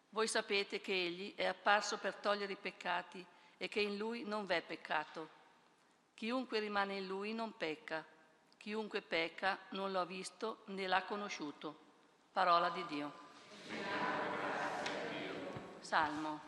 Voi 0.10 0.28
sapete 0.30 0.80
che 0.80 0.94
Egli 0.94 1.36
è 1.36 1.46
apparso 1.46 1.98
per 1.98 2.16
togliere 2.16 2.54
i 2.54 2.58
peccati 2.58 3.24
e 3.58 3.68
che 3.68 3.82
in 3.82 3.98
Lui 3.98 4.24
non 4.24 4.46
v'è 4.46 4.62
peccato. 4.62 5.36
Chiunque 6.14 6.60
rimane 6.60 6.96
in 6.96 7.08
lui 7.08 7.34
non 7.34 7.58
pecca, 7.58 8.04
chiunque 8.58 9.02
pecca 9.02 9.60
non 9.72 9.92
lo 9.92 10.00
ha 10.00 10.06
visto 10.06 10.64
né 10.68 10.88
l'ha 10.88 11.04
conosciuto. 11.04 11.87
Parola 12.38 12.70
di 12.70 12.86
Dio. 12.86 13.12
Salmo. 15.80 16.40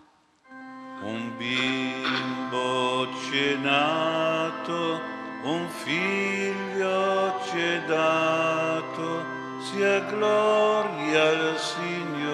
Un 1.01 1.35
bimbo 1.35 3.07
c'è 3.09 3.55
nato, 3.55 5.01
un 5.45 5.67
figlio 5.67 7.39
c'è 7.39 7.83
dato, 7.85 9.25
sia 9.61 10.01
gloria 10.01 11.23
al 11.23 11.57
Signore. 11.57 12.27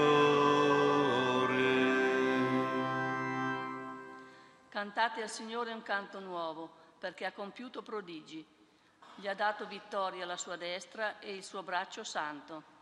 Cantate 4.68 5.22
al 5.22 5.30
Signore 5.30 5.72
un 5.72 5.82
canto 5.82 6.20
nuovo 6.20 6.70
perché 7.00 7.24
ha 7.24 7.32
compiuto 7.32 7.82
prodigi. 7.82 8.46
Gli 9.16 9.30
ha 9.30 9.34
dato 9.34 9.66
vittoria 9.66 10.26
alla 10.26 10.36
sua 10.36 10.58
destra 10.58 11.20
e 11.20 11.34
il 11.34 11.44
suo 11.46 11.64
braccio 11.64 12.04
santo. 12.04 12.75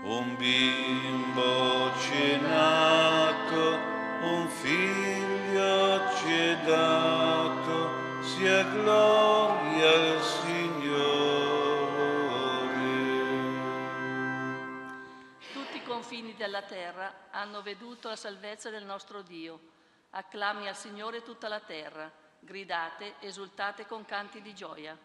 Un 0.00 0.36
bimbo 0.36 1.92
ci 1.98 2.14
è 2.14 2.36
nato, 2.36 3.74
un 4.22 4.48
figlio 4.48 6.14
ci 6.16 6.32
è 6.32 6.56
dato, 6.64 8.22
sia 8.22 8.62
gloria 8.64 9.90
al 9.90 10.22
Signore. 10.22 11.56
Tutti 15.52 15.76
i 15.76 15.82
confini 15.82 16.34
della 16.34 16.62
terra 16.62 17.28
hanno 17.30 17.62
veduto 17.62 18.08
la 18.08 18.16
salvezza 18.16 18.70
del 18.70 18.84
nostro 18.84 19.22
Dio. 19.22 19.60
Acclami 20.10 20.68
al 20.68 20.76
Signore 20.76 21.22
tutta 21.22 21.48
la 21.48 21.60
terra 21.60 22.26
gridate, 22.40 23.14
esultate 23.20 23.86
con 23.86 24.04
canti 24.04 24.40
di 24.40 24.54
gioia. 24.54 24.96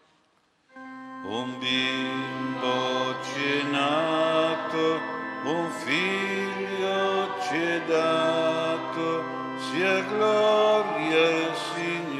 Un 1.26 1.58
bimbo 1.58 3.22
ci 3.22 3.58
è 3.58 3.62
nato, 3.62 5.00
un 5.44 5.70
figlio 5.70 7.40
ci 7.40 7.56
è 7.56 7.82
dato, 7.86 9.24
sia 9.58 10.02
gloria 10.02 11.48
al 11.48 11.56
Signore. 11.56 12.12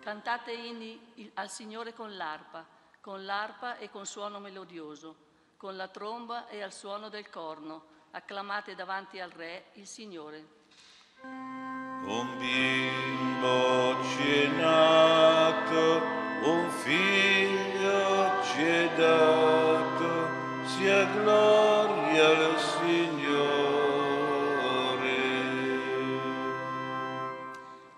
Cantate 0.00 0.50
inni 0.50 1.30
al 1.34 1.48
Signore 1.48 1.94
con 1.94 2.16
l'arpa, 2.16 2.66
con 3.00 3.24
l'arpa 3.24 3.76
e 3.76 3.88
con 3.90 4.06
suono 4.06 4.40
melodioso, 4.40 5.14
con 5.56 5.76
la 5.76 5.86
tromba 5.86 6.48
e 6.48 6.62
al 6.62 6.72
suono 6.72 7.08
del 7.08 7.30
corno 7.30 7.94
acclamate 8.10 8.74
davanti 8.74 9.20
al 9.20 9.30
Re 9.30 9.66
il 9.74 9.86
Signore. 9.86 11.75
Un 12.06 12.38
bimbo 12.38 13.96
ci 14.04 14.32
è 14.32 14.46
nato, 14.46 16.02
un 16.42 16.70
figlio 16.70 18.42
ci 18.44 18.62
è 18.62 18.88
dato, 18.94 20.28
sia 20.66 21.04
gloria 21.06 22.28
al 22.28 22.58
Signore. 22.60 23.56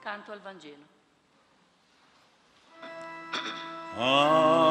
Canto 0.01 0.33
al 0.33 0.41
Vangelo. 0.41 0.87
Alleluia. 3.99 4.68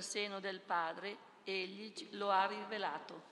Dal 0.00 0.02
seno 0.02 0.40
del 0.40 0.60
Padre, 0.60 1.16
egli 1.44 1.92
lo 2.12 2.30
ha 2.30 2.46
rivelato. 2.46 3.28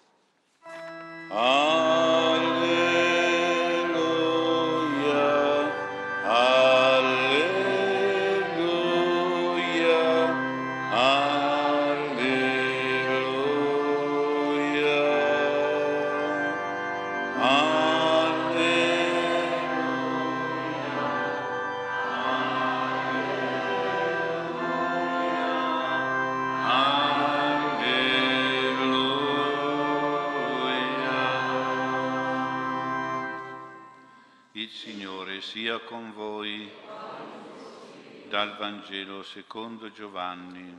Vangelo 38.46 39.24
secondo 39.24 39.90
Giovanni. 39.90 40.78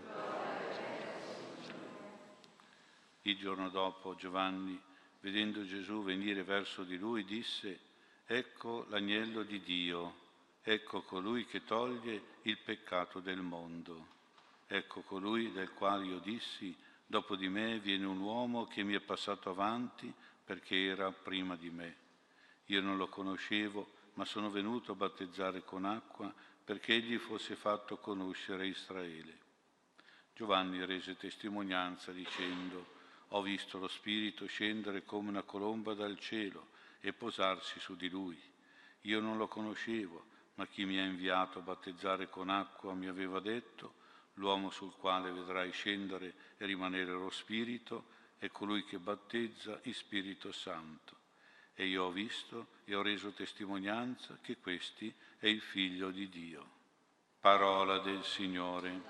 Il 3.24 3.38
giorno 3.38 3.68
dopo 3.68 4.16
Giovanni, 4.16 4.82
vedendo 5.20 5.66
Gesù 5.66 6.02
venire 6.02 6.44
verso 6.44 6.84
di 6.84 6.98
lui, 6.98 7.26
disse, 7.26 7.80
Ecco 8.26 8.86
l'agnello 8.88 9.44
di 9.44 9.62
Dio, 9.62 10.16
ecco 10.62 11.02
colui 11.02 11.46
che 11.48 11.66
toglie 11.66 12.38
il 12.44 12.58
peccato 12.60 13.20
del 13.20 13.42
mondo. 13.42 14.08
Ecco 14.66 15.02
colui 15.02 15.52
del 15.52 15.74
quale 15.74 16.06
io 16.06 16.20
dissi, 16.20 16.74
dopo 17.06 17.36
di 17.36 17.50
me 17.50 17.80
viene 17.80 18.06
un 18.06 18.22
uomo 18.22 18.68
che 18.68 18.84
mi 18.84 18.94
è 18.94 19.02
passato 19.02 19.50
avanti 19.50 20.14
perché 20.46 20.78
era 20.86 21.12
prima 21.12 21.58
di 21.58 21.70
me. 21.70 21.96
Io 22.68 22.82
non 22.82 22.96
lo 22.96 23.10
conoscevo, 23.10 23.98
ma 24.14 24.24
sono 24.24 24.50
venuto 24.50 24.94
a 24.94 24.96
battezzare 24.96 25.66
con 25.66 25.84
acqua 25.84 26.34
perché 26.70 26.94
egli 26.94 27.18
fosse 27.18 27.56
fatto 27.56 27.98
conoscere 27.98 28.68
Israele. 28.68 29.40
Giovanni 30.36 30.86
rese 30.86 31.18
testimonianza 31.18 32.12
dicendo, 32.12 32.86
ho 33.30 33.42
visto 33.42 33.80
lo 33.80 33.88
Spirito 33.88 34.46
scendere 34.46 35.04
come 35.04 35.30
una 35.30 35.42
colomba 35.42 35.96
dal 35.96 36.20
cielo 36.20 36.68
e 37.00 37.12
posarsi 37.12 37.80
su 37.80 37.96
di 37.96 38.08
lui. 38.08 38.40
Io 39.02 39.20
non 39.20 39.38
lo 39.38 39.48
conoscevo, 39.48 40.26
ma 40.54 40.68
chi 40.68 40.86
mi 40.86 41.00
ha 41.00 41.06
inviato 41.06 41.58
a 41.58 41.64
battezzare 41.64 42.30
con 42.30 42.50
acqua 42.50 42.94
mi 42.94 43.08
aveva 43.08 43.40
detto, 43.40 43.96
l'uomo 44.36 44.70
sul 44.70 44.94
quale 44.94 45.32
vedrai 45.32 45.72
scendere 45.72 46.36
e 46.58 46.68
rimanere 46.68 47.14
lo 47.14 47.32
Spirito 47.32 48.10
è 48.38 48.50
colui 48.50 48.86
che 48.86 49.00
battezza 49.00 49.80
in 49.86 49.94
Spirito 49.96 50.52
Santo. 50.52 51.19
E 51.80 51.86
io 51.86 52.04
ho 52.04 52.12
visto 52.12 52.68
e 52.84 52.94
ho 52.94 53.02
reso 53.02 53.32
testimonianza 53.32 54.38
che 54.42 54.58
questi 54.58 55.16
è 55.38 55.48
il 55.48 55.62
Figlio 55.62 56.12
di 56.12 56.28
Dio. 56.28 56.66
Parola 57.40 58.00
del 58.00 58.22
Signore. 58.26 59.02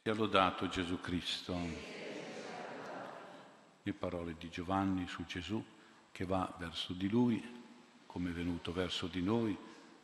Sia 0.00 0.14
lodato 0.14 0.68
Gesù 0.68 1.00
Cristo. 1.00 1.58
Le 3.82 3.92
parole 3.94 4.36
di 4.38 4.48
Giovanni 4.48 5.08
su 5.08 5.24
Gesù 5.24 5.60
che 6.12 6.24
va 6.24 6.54
verso 6.58 6.92
di 6.92 7.08
lui, 7.08 7.65
come 8.16 8.30
è 8.30 8.32
venuto 8.32 8.72
verso 8.72 9.08
di 9.08 9.20
noi, 9.20 9.54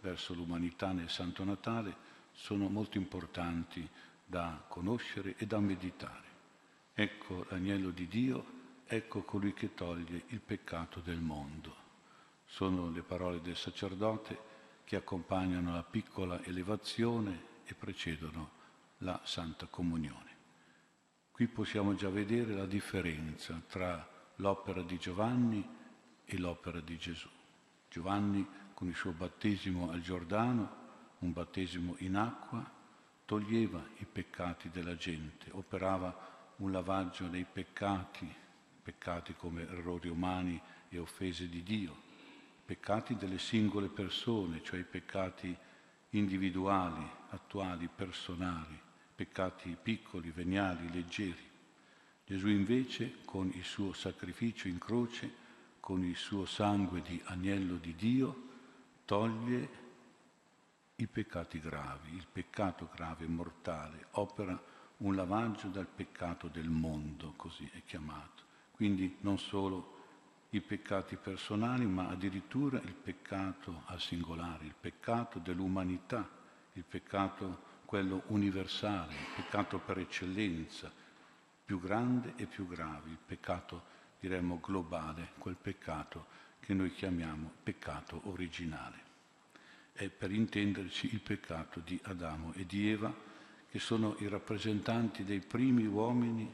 verso 0.03 0.35
l'umanità 0.35 0.93
nel 0.93 1.09
Santo 1.09 1.45
Natale, 1.45 1.97
sono 2.33 2.69
molto 2.69 2.99
importanti 2.99 3.89
da 4.23 4.63
conoscere 4.69 5.35
e 5.39 5.47
da 5.47 5.59
meditare. 5.61 6.29
Ecco 6.93 7.47
l'agnello 7.49 7.89
di 7.89 8.07
Dio, 8.09 8.45
ecco 8.85 9.23
colui 9.23 9.55
che 9.55 9.73
toglie 9.73 10.25
il 10.27 10.41
peccato 10.41 11.01
del 11.01 11.21
mondo. 11.21 11.75
Sono 12.45 12.91
le 12.91 13.01
parole 13.01 13.41
del 13.41 13.57
sacerdote 13.57 14.39
che 14.85 14.97
accompagnano 14.97 15.73
la 15.73 15.83
piccola 15.83 16.45
elevazione 16.45 17.61
e 17.65 17.73
precedono 17.73 18.51
la 18.99 19.19
Santa 19.25 19.65
Comunione. 19.65 20.37
Qui 21.31 21.47
possiamo 21.47 21.95
già 21.95 22.11
vedere 22.11 22.53
la 22.53 22.67
differenza 22.67 23.59
tra 23.67 24.07
l'opera 24.37 24.83
di 24.83 24.99
Giovanni 24.99 25.67
e 26.27 26.37
l'opera 26.37 26.81
di 26.81 26.99
Gesù. 26.99 27.41
Giovanni 27.93 28.49
con 28.73 28.89
il 28.89 28.95
suo 28.95 29.13
battesimo 29.13 29.91
al 29.91 30.01
Giordano 30.01 30.81
un 31.19 31.31
battesimo 31.35 31.95
in 31.99 32.17
acqua 32.17 32.65
toglieva 33.27 33.85
i 33.99 34.07
peccati 34.11 34.71
della 34.71 34.97
gente, 34.97 35.51
operava 35.51 36.55
un 36.57 36.73
lavaggio 36.73 37.27
dei 37.27 37.45
peccati, 37.45 38.27
peccati 38.83 39.35
come 39.35 39.69
errori 39.69 40.09
umani 40.09 40.59
e 40.89 40.99
offese 40.99 41.51
di 41.51 41.63
Dio, 41.63 41.95
peccati 42.65 43.15
delle 43.17 43.39
singole 43.39 43.89
persone, 43.89 44.63
cioè 44.63 44.81
i 44.81 44.85
peccati 44.85 45.55
individuali, 46.11 47.07
attuali, 47.29 47.91
personali, 47.95 48.81
peccati 49.15 49.77
piccoli, 49.81 50.31
veniali, 50.31 50.91
leggeri. 50.91 51.51
Gesù 52.25 52.49
invece, 52.49 53.19
con 53.27 53.53
il 53.55 53.65
suo 53.65 53.93
sacrificio 53.93 54.67
in 54.67 54.79
croce, 54.79 55.42
con 55.83 56.05
il 56.05 56.15
suo 56.15 56.45
sangue 56.45 57.03
di 57.03 57.21
agnello 57.25 57.75
di 57.75 57.97
Dio, 57.97 58.43
toglie 59.05 59.69
i 60.95 61.09
peccati 61.09 61.59
gravi, 61.59 62.15
il 62.15 62.29
peccato 62.31 62.89
grave 62.95 63.27
mortale, 63.27 64.07
opera 64.13 64.57
un 64.99 65.17
lavaggio 65.17 65.67
dal 65.67 65.89
peccato 65.89 66.47
del 66.47 66.69
mondo, 66.69 67.33
così 67.35 67.69
è 67.73 67.83
chiamato. 67.85 68.45
Quindi 68.71 69.17
non 69.23 69.41
solo 69.41 69.99
i 70.51 70.61
peccati 70.61 71.17
personali, 71.17 71.85
ma 71.85 72.11
addirittura 72.11 72.81
il 72.81 72.95
peccato 72.95 73.83
al 73.87 73.99
singolare, 73.99 74.67
il 74.67 74.77
peccato 74.79 75.41
dell'umanità, 75.41 76.29
il 76.75 76.85
peccato 76.85 77.71
quello 77.87 78.23
universale, 78.29 79.15
il 79.15 79.35
peccato 79.35 79.81
per 79.81 79.99
eccellenza, 79.99 80.93
più 81.65 81.81
grande 81.81 82.35
e 82.37 82.47
più 82.47 82.69
grave, 82.69 83.11
il 83.11 83.19
peccato 83.27 83.91
diremmo 84.23 84.61
globale, 84.63 85.33
quel 85.39 85.57
peccato 85.61 86.27
che 86.61 86.75
noi 86.75 86.93
chiamiamo 86.93 87.51
peccato 87.61 88.21
originale 88.27 89.11
è 89.93 90.09
per 90.09 90.31
intenderci 90.31 91.13
il 91.13 91.21
peccato 91.21 91.81
di 91.81 91.99
Adamo 92.05 92.53
e 92.55 92.65
di 92.65 92.89
Eva, 92.89 93.13
che 93.69 93.79
sono 93.81 94.15
i 94.21 94.29
rappresentanti 94.29 95.25
dei 95.25 95.41
primi 95.41 95.87
uomini 95.87 96.49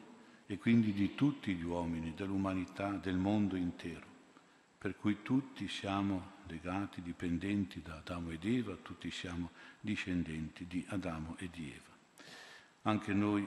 e 0.47 0.57
quindi 0.57 0.95
di 0.95 1.15
tutti 1.15 1.55
gli 1.55 1.63
uomini, 1.63 2.15
dell'umanità, 2.15 2.93
del 2.93 3.17
mondo 3.17 3.55
intero, 3.55 4.07
per 4.79 4.97
cui 4.97 5.23
tutti 5.23 5.69
siamo 5.69 6.37
legati, 6.47 7.03
dipendenti 7.03 7.83
da 7.83 7.97
Adamo 7.97 8.31
ed 8.31 8.45
Eva, 8.45 8.77
tutti 8.77 9.11
siamo 9.11 9.51
discendenti 9.81 10.67
di 10.67 10.85
Adamo 10.89 11.37
e 11.39 11.51
di 11.51 11.71
Eva. 11.71 11.97
Anche 12.83 13.13
noi 13.13 13.47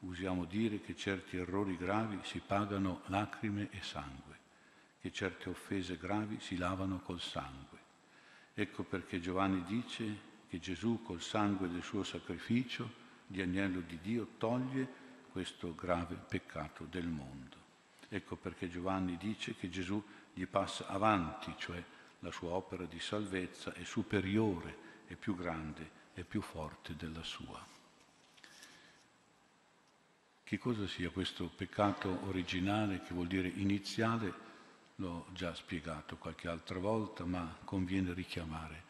usiamo 0.00 0.44
dire 0.44 0.80
che 0.80 0.96
certi 0.96 1.36
errori 1.36 1.76
gravi 1.76 2.18
si 2.22 2.40
pagano 2.40 3.02
lacrime 3.06 3.68
e 3.70 3.82
sangue, 3.82 4.38
che 5.00 5.12
certe 5.12 5.48
offese 5.48 5.96
gravi 5.96 6.38
si 6.40 6.56
lavano 6.56 7.00
col 7.00 7.20
sangue. 7.20 7.78
Ecco 8.54 8.82
perché 8.82 9.20
Giovanni 9.20 9.62
dice 9.64 10.28
che 10.48 10.58
Gesù 10.58 11.02
col 11.02 11.22
sangue 11.22 11.70
del 11.70 11.82
suo 11.82 12.02
sacrificio 12.02 12.98
di 13.26 13.40
agnello 13.40 13.80
di 13.80 13.98
Dio 14.00 14.26
toglie 14.38 14.88
questo 15.30 15.74
grave 15.74 16.16
peccato 16.16 16.84
del 16.84 17.06
mondo. 17.06 17.56
Ecco 18.08 18.36
perché 18.36 18.68
Giovanni 18.68 19.16
dice 19.16 19.54
che 19.54 19.68
Gesù 19.68 20.02
gli 20.34 20.46
passa 20.46 20.86
avanti, 20.88 21.54
cioè 21.56 21.82
la 22.20 22.32
sua 22.32 22.50
opera 22.50 22.84
di 22.84 22.98
salvezza 22.98 23.72
è 23.72 23.84
superiore, 23.84 25.04
è 25.06 25.14
più 25.14 25.36
grande, 25.36 25.90
è 26.12 26.22
più 26.24 26.40
forte 26.40 26.96
della 26.96 27.22
sua. 27.22 27.64
Che 30.50 30.58
cosa 30.58 30.84
sia 30.88 31.10
questo 31.10 31.48
peccato 31.48 32.26
originale, 32.26 33.02
che 33.02 33.14
vuol 33.14 33.28
dire 33.28 33.46
iniziale? 33.46 34.34
l'ho 34.96 35.26
già 35.32 35.54
spiegato 35.54 36.16
qualche 36.16 36.48
altra 36.48 36.80
volta, 36.80 37.24
ma 37.24 37.56
conviene 37.62 38.12
richiamare 38.12 38.82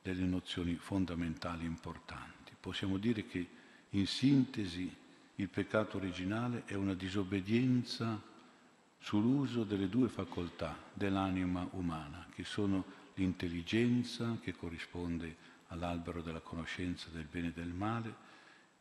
delle 0.00 0.22
nozioni 0.22 0.76
fondamentali 0.76 1.64
importanti. 1.64 2.52
Possiamo 2.60 2.96
dire 2.96 3.26
che 3.26 3.44
in 3.90 4.06
sintesi 4.06 4.88
il 5.34 5.48
peccato 5.48 5.96
originale 5.96 6.62
è 6.64 6.74
una 6.74 6.94
disobbedienza 6.94 8.22
sull'uso 9.00 9.64
delle 9.64 9.88
due 9.88 10.08
facoltà 10.08 10.78
dell'anima 10.94 11.66
umana, 11.72 12.28
che 12.32 12.44
sono 12.44 12.84
l'intelligenza, 13.14 14.38
che 14.40 14.54
corrisponde 14.54 15.36
all'albero 15.70 16.22
della 16.22 16.38
conoscenza 16.38 17.08
del 17.10 17.26
bene 17.28 17.48
e 17.48 17.52
del 17.52 17.72
male, 17.72 18.28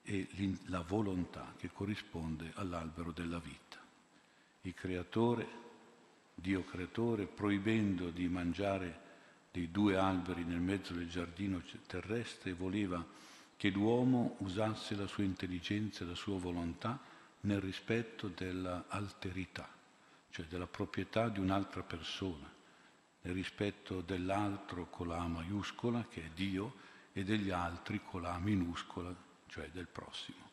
e 0.09 0.27
la 0.65 0.81
volontà, 0.81 1.53
che 1.55 1.69
corrisponde 1.71 2.51
all'albero 2.55 3.11
della 3.11 3.37
vita. 3.37 3.77
Il 4.61 4.73
creatore 4.73 5.67
Dio 6.33 6.63
creatore, 6.63 7.27
proibendo 7.27 8.09
di 8.09 8.27
mangiare 8.27 9.07
dei 9.51 9.69
due 9.69 9.97
alberi 9.97 10.43
nel 10.43 10.59
mezzo 10.59 10.93
del 10.93 11.09
giardino 11.09 11.61
terrestre, 11.85 12.53
voleva 12.53 13.05
che 13.55 13.69
l'uomo 13.69 14.35
usasse 14.39 14.95
la 14.95 15.05
sua 15.05 15.23
intelligenza 15.23 16.03
e 16.03 16.07
la 16.07 16.15
sua 16.15 16.39
volontà 16.39 16.99
nel 17.41 17.59
rispetto 17.59 18.29
dell'alterità, 18.29 19.69
cioè 20.31 20.45
della 20.45 20.67
proprietà 20.67 21.29
di 21.29 21.39
un'altra 21.39 21.83
persona, 21.83 22.49
nel 23.21 23.33
rispetto 23.33 24.01
dell'altro 24.01 24.89
con 24.89 25.09
la 25.09 25.27
maiuscola, 25.27 26.07
che 26.09 26.25
è 26.25 26.29
Dio, 26.33 26.87
e 27.11 27.23
degli 27.23 27.49
altri 27.49 28.01
con 28.03 28.21
la 28.21 28.37
minuscola, 28.39 29.13
cioè 29.49 29.69
del 29.71 29.87
prossimo. 29.87 30.47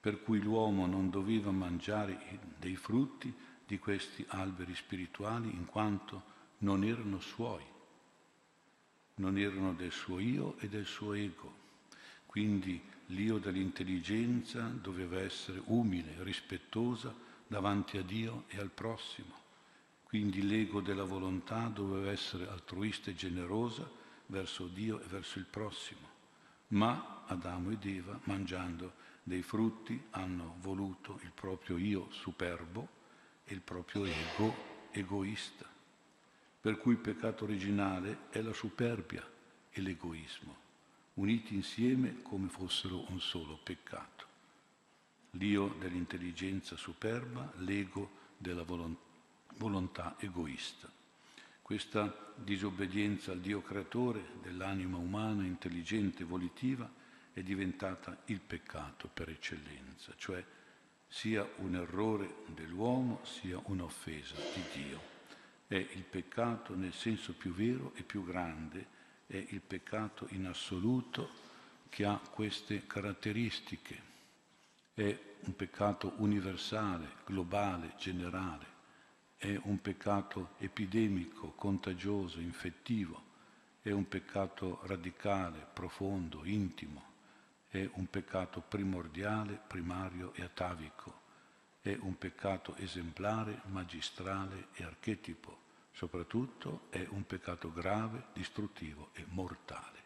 Per 0.00 0.22
cui 0.22 0.40
l'uomo 0.40 0.86
non 0.86 1.10
doveva 1.10 1.50
mangiare 1.50 2.38
dei 2.58 2.76
frutti 2.76 3.32
di 3.66 3.78
questi 3.78 4.24
alberi 4.28 4.74
spirituali 4.74 5.48
in 5.48 5.64
quanto 5.64 6.34
non 6.58 6.84
erano 6.84 7.18
suoi, 7.20 7.64
non 9.16 9.38
erano 9.38 9.72
del 9.72 9.92
suo 9.92 10.18
io 10.18 10.56
e 10.58 10.68
del 10.68 10.86
suo 10.86 11.14
ego. 11.14 11.64
Quindi 12.26 12.80
l'io 13.06 13.38
dell'intelligenza 13.38 14.68
doveva 14.68 15.20
essere 15.20 15.62
umile, 15.66 16.22
rispettosa 16.22 17.14
davanti 17.46 17.96
a 17.96 18.02
Dio 18.02 18.44
e 18.48 18.58
al 18.58 18.70
prossimo. 18.70 19.44
Quindi 20.02 20.46
l'ego 20.46 20.80
della 20.80 21.04
volontà 21.04 21.66
doveva 21.68 22.10
essere 22.10 22.48
altruista 22.48 23.10
e 23.10 23.14
generosa 23.14 23.88
verso 24.26 24.66
Dio 24.66 25.00
e 25.00 25.06
verso 25.06 25.38
il 25.38 25.46
prossimo. 25.46 26.05
Ma 26.68 27.22
Adamo 27.26 27.70
ed 27.70 27.84
Eva, 27.84 28.18
mangiando 28.24 28.94
dei 29.22 29.42
frutti, 29.42 30.00
hanno 30.10 30.56
voluto 30.60 31.18
il 31.22 31.32
proprio 31.32 31.76
io 31.76 32.10
superbo 32.10 32.88
e 33.44 33.54
il 33.54 33.60
proprio 33.60 34.04
ego 34.04 34.54
egoista. 34.90 35.64
Per 36.60 36.78
cui 36.78 36.92
il 36.92 36.98
peccato 36.98 37.44
originale 37.44 38.28
è 38.30 38.40
la 38.40 38.52
superbia 38.52 39.24
e 39.70 39.80
l'egoismo, 39.80 40.56
uniti 41.14 41.54
insieme 41.54 42.22
come 42.22 42.48
fossero 42.48 43.08
un 43.10 43.20
solo 43.20 43.58
peccato. 43.62 44.24
L'io 45.32 45.74
dell'intelligenza 45.78 46.76
superba, 46.76 47.52
l'ego 47.58 48.10
della 48.36 48.64
volontà 48.64 50.16
egoista. 50.18 50.90
Questa 51.66 52.32
disobbedienza 52.36 53.32
al 53.32 53.40
Dio 53.40 53.60
creatore 53.60 54.34
dell'anima 54.40 54.98
umana, 54.98 55.42
intelligente, 55.42 56.22
volitiva, 56.22 56.88
è 57.32 57.42
diventata 57.42 58.18
il 58.26 58.38
peccato 58.38 59.10
per 59.12 59.30
eccellenza, 59.30 60.12
cioè 60.16 60.44
sia 61.08 61.44
un 61.56 61.74
errore 61.74 62.44
dell'uomo 62.54 63.18
sia 63.24 63.60
un'offesa 63.64 64.36
di 64.36 64.80
Dio. 64.80 65.00
È 65.66 65.74
il 65.74 66.04
peccato 66.08 66.76
nel 66.76 66.92
senso 66.92 67.32
più 67.32 67.52
vero 67.52 67.90
e 67.96 68.04
più 68.04 68.24
grande, 68.24 68.86
è 69.26 69.44
il 69.48 69.60
peccato 69.60 70.28
in 70.30 70.46
assoluto 70.46 71.30
che 71.88 72.04
ha 72.04 72.20
queste 72.30 72.86
caratteristiche. 72.86 74.00
È 74.94 75.20
un 75.40 75.56
peccato 75.56 76.12
universale, 76.18 77.08
globale, 77.26 77.94
generale 77.98 78.75
è 79.46 79.60
un 79.62 79.80
peccato 79.80 80.54
epidemico, 80.58 81.52
contagioso, 81.52 82.40
infettivo, 82.40 83.22
è 83.80 83.92
un 83.92 84.08
peccato 84.08 84.80
radicale, 84.82 85.64
profondo, 85.72 86.44
intimo, 86.44 87.04
è 87.68 87.88
un 87.92 88.10
peccato 88.10 88.60
primordiale, 88.60 89.60
primario 89.64 90.32
e 90.34 90.42
atavico, 90.42 91.20
è 91.80 91.96
un 92.00 92.18
peccato 92.18 92.74
esemplare, 92.78 93.60
magistrale 93.66 94.66
e 94.72 94.82
archetipo, 94.82 95.58
soprattutto 95.92 96.88
è 96.90 97.06
un 97.10 97.24
peccato 97.24 97.72
grave, 97.72 98.24
distruttivo 98.32 99.10
e 99.12 99.24
mortale. 99.28 100.02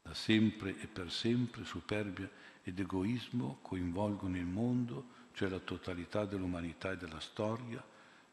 Da 0.00 0.14
sempre 0.14 0.80
e 0.80 0.86
per 0.86 1.12
sempre 1.12 1.64
superbia 1.64 2.30
ed 2.62 2.80
egoismo 2.80 3.58
coinvolgono 3.60 4.38
il 4.38 4.46
mondo, 4.46 5.08
cioè 5.34 5.50
la 5.50 5.58
totalità 5.58 6.24
dell'umanità 6.24 6.92
e 6.92 6.96
della 6.96 7.20
storia, 7.20 7.84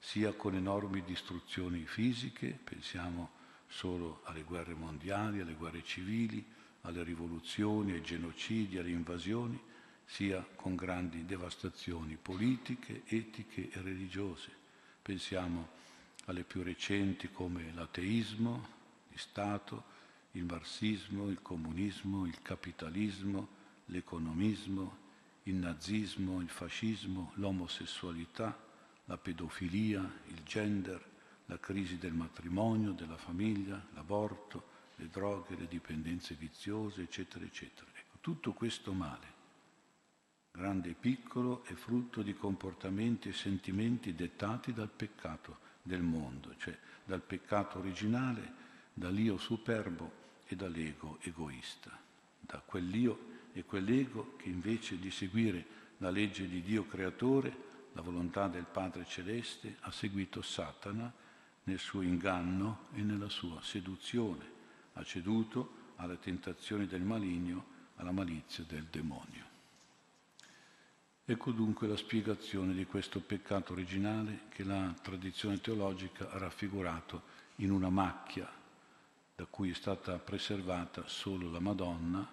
sia 0.03 0.33
con 0.33 0.53
enormi 0.53 1.01
distruzioni 1.05 1.85
fisiche, 1.85 2.59
pensiamo 2.61 3.31
solo 3.67 4.19
alle 4.25 4.43
guerre 4.43 4.73
mondiali, 4.73 5.39
alle 5.39 5.53
guerre 5.53 5.81
civili, 5.81 6.45
alle 6.81 7.03
rivoluzioni, 7.03 7.93
ai 7.93 8.01
genocidi, 8.01 8.77
alle 8.77 8.89
invasioni, 8.89 9.57
sia 10.03 10.45
con 10.55 10.75
grandi 10.75 11.25
devastazioni 11.25 12.17
politiche, 12.21 13.03
etiche 13.05 13.69
e 13.71 13.81
religiose. 13.81 14.51
Pensiamo 15.01 15.69
alle 16.25 16.43
più 16.43 16.63
recenti 16.63 17.31
come 17.31 17.71
l'ateismo 17.73 18.67
di 19.09 19.17
Stato, 19.17 19.85
il 20.31 20.43
marxismo, 20.43 21.29
il 21.29 21.41
comunismo, 21.41 22.25
il 22.25 22.41
capitalismo, 22.41 23.47
l'economismo, 23.85 24.97
il 25.43 25.55
nazismo, 25.55 26.41
il 26.41 26.49
fascismo, 26.49 27.31
l'omosessualità, 27.35 28.62
la 29.05 29.17
pedofilia, 29.17 29.99
il 30.27 30.43
gender, 30.43 31.11
la 31.45 31.59
crisi 31.59 31.97
del 31.97 32.13
matrimonio, 32.13 32.91
della 32.91 33.17
famiglia, 33.17 33.81
l'aborto, 33.93 34.71
le 34.95 35.09
droghe, 35.09 35.55
le 35.55 35.67
dipendenze 35.67 36.35
viziose, 36.35 37.01
eccetera, 37.01 37.43
eccetera. 37.43 37.89
Ecco, 37.93 38.17
tutto 38.21 38.53
questo 38.53 38.93
male, 38.93 39.27
grande 40.51 40.89
e 40.89 40.93
piccolo, 40.93 41.63
è 41.65 41.73
frutto 41.73 42.21
di 42.21 42.33
comportamenti 42.33 43.29
e 43.29 43.33
sentimenti 43.33 44.15
dettati 44.15 44.71
dal 44.73 44.89
peccato 44.89 45.59
del 45.81 46.01
mondo, 46.01 46.55
cioè 46.57 46.77
dal 47.03 47.21
peccato 47.21 47.79
originale, 47.79 48.61
dall'io 48.93 49.37
superbo 49.37 50.21
e 50.45 50.55
dall'ego 50.55 51.17
egoista, 51.21 51.97
da 52.39 52.61
quell'io 52.65 53.31
e 53.53 53.65
quell'ego 53.65 54.35
che 54.37 54.49
invece 54.49 54.97
di 54.97 55.11
seguire 55.11 55.81
la 55.97 56.09
legge 56.09 56.47
di 56.47 56.61
Dio 56.61 56.85
creatore 56.85 57.71
la 57.93 58.01
volontà 58.01 58.47
del 58.47 58.65
Padre 58.65 59.05
Celeste, 59.05 59.77
ha 59.81 59.91
seguito 59.91 60.41
Satana 60.41 61.11
nel 61.63 61.79
suo 61.79 62.01
inganno 62.01 62.87
e 62.93 63.01
nella 63.01 63.29
sua 63.29 63.61
seduzione, 63.61 64.51
ha 64.93 65.03
ceduto 65.03 65.91
alle 65.97 66.19
tentazioni 66.19 66.85
del 66.85 67.01
maligno, 67.01 67.65
alla 67.95 68.11
malizia 68.11 68.63
del 68.67 68.85
demonio. 68.89 69.51
Ecco 71.25 71.51
dunque 71.51 71.87
la 71.87 71.95
spiegazione 71.95 72.73
di 72.73 72.85
questo 72.85 73.21
peccato 73.21 73.71
originale 73.71 74.41
che 74.49 74.65
la 74.65 74.93
tradizione 75.01 75.61
teologica 75.61 76.29
ha 76.29 76.37
raffigurato 76.37 77.23
in 77.57 77.71
una 77.71 77.89
macchia 77.89 78.49
da 79.35 79.45
cui 79.45 79.69
è 79.69 79.73
stata 79.73 80.17
preservata 80.17 81.07
solo 81.07 81.49
la 81.49 81.59
Madonna 81.59 82.27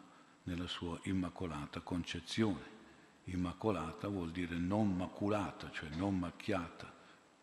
nella 0.45 0.67
sua 0.67 0.99
immacolata 1.05 1.81
concezione. 1.81 2.80
Immacolata 3.25 4.09
vuol 4.09 4.31
dire 4.31 4.57
non 4.57 4.97
maculata, 4.97 5.71
cioè 5.71 5.89
non 5.91 6.19
macchiata, 6.19 6.93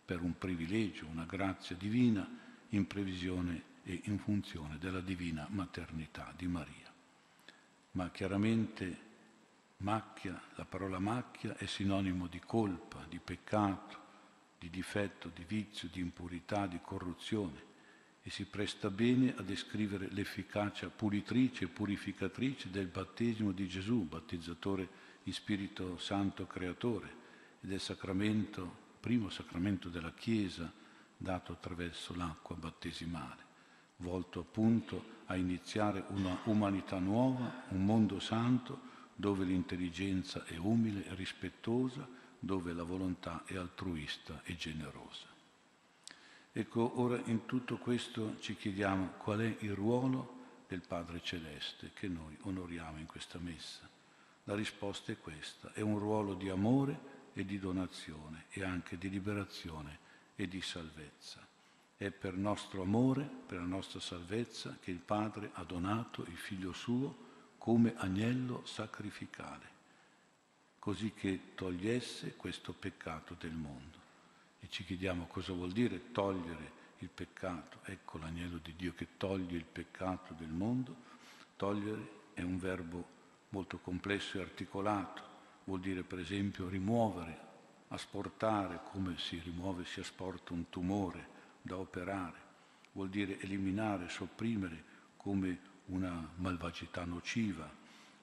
per 0.05 0.21
un 0.21 0.37
privilegio, 0.37 1.05
una 1.07 1.25
grazia 1.25 1.75
divina 1.75 2.27
in 2.69 2.87
previsione 2.87 3.75
e 3.83 4.01
in 4.05 4.19
funzione 4.19 4.77
della 4.77 5.01
divina 5.01 5.47
maternità 5.49 6.33
di 6.35 6.47
Maria. 6.47 6.91
Ma 7.91 8.09
chiaramente 8.11 9.05
macchia, 9.77 10.41
la 10.55 10.65
parola 10.65 10.99
macchia 10.99 11.55
è 11.55 11.65
sinonimo 11.65 12.27
di 12.27 12.39
colpa, 12.39 13.05
di 13.07 13.19
peccato, 13.19 14.05
di 14.59 14.69
difetto, 14.69 15.29
di 15.33 15.43
vizio, 15.47 15.87
di 15.91 15.99
impurità, 15.99 16.67
di 16.67 16.79
corruzione 16.81 17.65
e 18.23 18.29
si 18.29 18.45
presta 18.45 18.89
bene 18.89 19.33
a 19.37 19.41
descrivere 19.41 20.09
l'efficacia 20.09 20.89
pulitrice 20.89 21.63
e 21.63 21.67
purificatrice 21.67 22.69
del 22.69 22.87
battesimo 22.87 23.51
di 23.51 23.67
Gesù, 23.69 24.03
battezzatore 24.03 24.89
di 25.27 25.33
Spirito 25.33 25.97
Santo 25.97 26.47
Creatore 26.47 27.07
e 27.59 27.67
del 27.67 27.81
sacramento, 27.81 28.93
primo 29.01 29.29
sacramento 29.29 29.89
della 29.89 30.13
Chiesa 30.13 30.71
dato 31.17 31.51
attraverso 31.51 32.15
l'acqua 32.15 32.55
battesimale, 32.55 33.43
volto 33.97 34.39
appunto 34.39 35.03
a 35.25 35.35
iniziare 35.35 36.05
una 36.11 36.39
umanità 36.45 36.97
nuova, 36.99 37.65
un 37.71 37.83
mondo 37.83 38.21
santo 38.21 38.79
dove 39.13 39.43
l'intelligenza 39.43 40.45
è 40.45 40.55
umile 40.55 41.05
e 41.05 41.13
rispettosa, 41.15 42.07
dove 42.39 42.71
la 42.71 42.83
volontà 42.83 43.43
è 43.43 43.57
altruista 43.57 44.39
e 44.45 44.55
generosa. 44.55 45.25
Ecco, 46.53 47.01
ora 47.01 47.21
in 47.25 47.45
tutto 47.45 47.75
questo 47.75 48.39
ci 48.39 48.55
chiediamo 48.55 49.15
qual 49.17 49.39
è 49.39 49.57
il 49.59 49.73
ruolo 49.73 50.45
del 50.69 50.83
Padre 50.87 51.21
Celeste 51.21 51.91
che 51.93 52.07
noi 52.07 52.37
onoriamo 52.43 52.97
in 52.97 53.07
questa 53.07 53.39
messa. 53.39 53.96
La 54.47 54.55
risposta 54.55 55.11
è 55.11 55.17
questa, 55.17 55.73
è 55.73 55.81
un 55.81 55.99
ruolo 55.99 56.33
di 56.33 56.47
amore 56.47 57.15
e 57.33 57.43
di 57.43 57.59
donazione 57.59 58.45
e 58.49 58.63
anche 58.63 58.97
di 58.97 59.09
liberazione 59.09 59.99
e 60.37 60.47
di 60.47 60.61
salvezza. 60.61 61.45
È 61.97 62.09
per 62.11 62.33
nostro 62.37 62.81
amore, 62.81 63.29
per 63.45 63.57
la 63.57 63.65
nostra 63.65 63.99
salvezza, 63.99 64.77
che 64.79 64.89
il 64.91 64.99
Padre 64.99 65.49
ha 65.53 65.63
donato 65.65 66.21
il 66.29 66.37
Figlio 66.37 66.71
suo 66.71 67.25
come 67.57 67.95
agnello 67.97 68.65
sacrificale, 68.65 69.65
così 70.79 71.11
che 71.11 71.53
togliesse 71.53 72.37
questo 72.37 72.71
peccato 72.71 73.35
del 73.37 73.53
mondo. 73.53 74.05
e 74.59 74.69
ci 74.69 74.85
chiediamo 74.85 75.27
cosa 75.27 75.51
vuol 75.51 75.73
dire 75.73 76.13
togliere 76.13 76.71
il 76.99 77.09
peccato. 77.09 77.79
Ecco 77.83 78.17
l'agnello 78.17 78.59
di 78.63 78.73
Dio 78.77 78.93
che 78.93 79.17
toglie 79.17 79.57
il 79.57 79.65
peccato 79.65 80.33
del 80.33 80.47
mondo. 80.47 80.95
Togliere 81.57 82.31
è 82.33 82.41
un 82.43 82.57
verbo 82.57 83.16
molto 83.49 83.77
complesso 83.79 84.37
e 84.37 84.41
articolato, 84.41 85.21
vuol 85.65 85.79
dire 85.79 86.03
per 86.03 86.19
esempio 86.19 86.67
rimuovere, 86.67 87.45
asportare 87.89 88.81
come 88.91 89.17
si 89.17 89.39
rimuove, 89.39 89.85
si 89.85 89.99
asporta 89.99 90.53
un 90.53 90.69
tumore 90.69 91.35
da 91.61 91.77
operare, 91.77 92.45
vuol 92.93 93.09
dire 93.09 93.39
eliminare, 93.39 94.09
sopprimere 94.09 94.83
come 95.15 95.59
una 95.85 96.29
malvagità 96.35 97.05
nociva, 97.05 97.69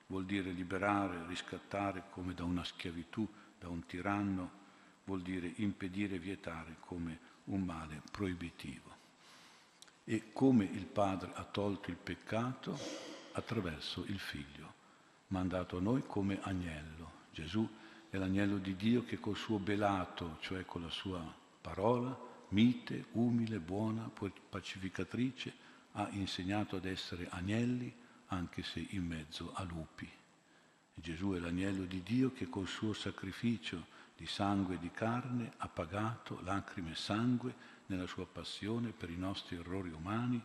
vuol 0.07 0.25
dire 0.25 0.51
liberare, 0.51 1.27
riscattare 1.27 2.05
come 2.11 2.35
da 2.35 2.45
una 2.45 2.64
schiavitù, 2.64 3.27
da 3.59 3.68
un 3.68 3.87
tiranno, 3.87 4.62
vuol 5.05 5.22
dire 5.22 5.53
impedire, 5.57 6.18
vietare 6.18 6.77
come 6.81 7.18
un 7.45 7.62
male 7.62 8.03
proibitivo. 8.11 8.93
E 10.05 10.33
come 10.33 10.64
il 10.64 10.85
Padre 10.85 11.33
ha 11.35 11.45
tolto 11.45 11.91
il 11.91 11.97
peccato? 11.97 12.79
Attraverso 13.33 14.05
il 14.07 14.18
Figlio, 14.18 14.75
mandato 15.29 15.79
a 15.79 15.81
noi 15.81 16.05
come 16.07 16.39
agnello. 16.43 17.22
Gesù 17.31 17.68
è 18.09 18.16
l'agnello 18.16 18.59
di 18.59 18.77
Dio 18.77 19.05
che 19.05 19.18
col 19.18 19.37
suo 19.37 19.59
belato, 19.59 20.37
cioè 20.41 20.64
con 20.64 20.83
la 20.83 20.91
sua 20.91 21.20
parola, 21.61 22.16
mite, 22.49 23.07
umile, 23.12 23.59
buona, 23.59 24.11
pacificatrice, 24.49 25.53
ha 25.93 26.09
insegnato 26.11 26.77
ad 26.77 26.85
essere 26.85 27.27
agnelli 27.31 27.93
anche 28.27 28.62
se 28.62 28.87
in 28.91 29.07
mezzo 29.07 29.53
a 29.55 29.62
lupi. 29.64 30.11
Gesù 30.95 31.33
è 31.33 31.39
l'agnello 31.39 31.85
di 31.85 32.03
Dio 32.03 32.33
che 32.33 32.49
col 32.49 32.68
suo 32.68 32.93
sacrificio 32.93 33.87
di 34.16 34.27
sangue 34.27 34.77
e 34.77 34.79
di 34.79 34.91
carne 34.93 35.53
ha 35.59 35.68
pagato 35.68 36.41
lacrime 36.43 36.93
e 36.93 36.97
sangue 36.97 37.55
nella 37.87 38.07
sua 38.07 38.27
passione 38.27 38.91
per 38.91 39.11
i 39.11 39.16
nostri 39.16 39.57
errori 39.57 39.91
umani, 39.91 40.41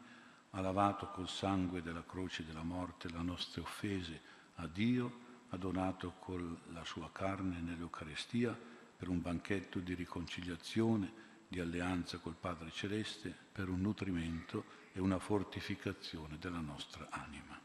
ha 0.51 0.61
lavato 0.61 1.07
col 1.11 1.30
sangue 1.30 1.84
della 1.84 2.03
croce 2.03 2.43
della 2.43 2.63
morte 2.63 3.09
le 3.09 3.21
nostre 3.21 3.61
offese 3.61 4.21
a 4.60 4.68
Dio, 4.68 5.28
ha 5.49 5.57
donato 5.57 6.16
con 6.20 6.57
la 6.74 6.84
sua 6.84 7.10
carne 7.12 7.60
nell'Eucarestia 7.60 8.57
per 8.97 9.07
un 9.07 9.22
banchetto 9.22 9.80
di 9.80 9.93
riconciliazione, 9.93 11.28
di 11.47 11.60
alleanza 11.60 12.18
col 12.18 12.36
Padre 12.39 12.70
Celeste, 12.72 13.34
per 13.51 13.70
un 13.70 13.82
nutrimento 13.82 14.78
e 14.91 14.99
una 14.99 15.18
fortificazione 15.18 16.38
della 16.38 16.60
nostra 16.60 17.07
anima. 17.10 17.60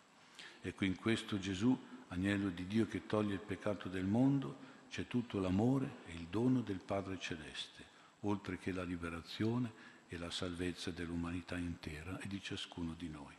Ecco 0.60 0.84
in 0.84 0.96
questo 0.96 1.38
Gesù, 1.38 1.78
agnello 2.08 2.48
di 2.48 2.66
Dio 2.66 2.86
che 2.86 3.06
toglie 3.06 3.34
il 3.34 3.40
peccato 3.40 3.88
del 3.88 4.06
mondo, 4.06 4.72
c'è 4.88 5.06
tutto 5.06 5.40
l'amore 5.40 5.96
e 6.06 6.12
il 6.12 6.26
dono 6.30 6.60
del 6.60 6.80
Padre 6.80 7.18
Celeste, 7.18 7.84
oltre 8.20 8.58
che 8.58 8.72
la 8.72 8.84
liberazione 8.84 9.72
e 10.08 10.16
la 10.16 10.30
salvezza 10.30 10.90
dell'umanità 10.90 11.56
intera 11.56 12.18
e 12.20 12.28
di 12.28 12.40
ciascuno 12.40 12.94
di 12.96 13.08
noi. 13.08 13.34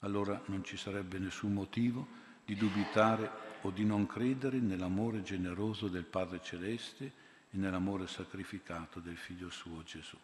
Allora 0.00 0.40
non 0.46 0.62
ci 0.62 0.76
sarebbe 0.76 1.18
nessun 1.18 1.54
motivo 1.54 2.24
di 2.46 2.54
dubitare 2.54 3.28
o 3.62 3.70
di 3.70 3.84
non 3.84 4.06
credere 4.06 4.60
nell'amore 4.60 5.22
generoso 5.22 5.88
del 5.88 6.04
Padre 6.04 6.40
Celeste 6.40 7.04
e 7.50 7.56
nell'amore 7.56 8.06
sacrificato 8.06 9.00
del 9.00 9.16
Figlio 9.16 9.50
suo 9.50 9.82
Gesù. 9.82 10.16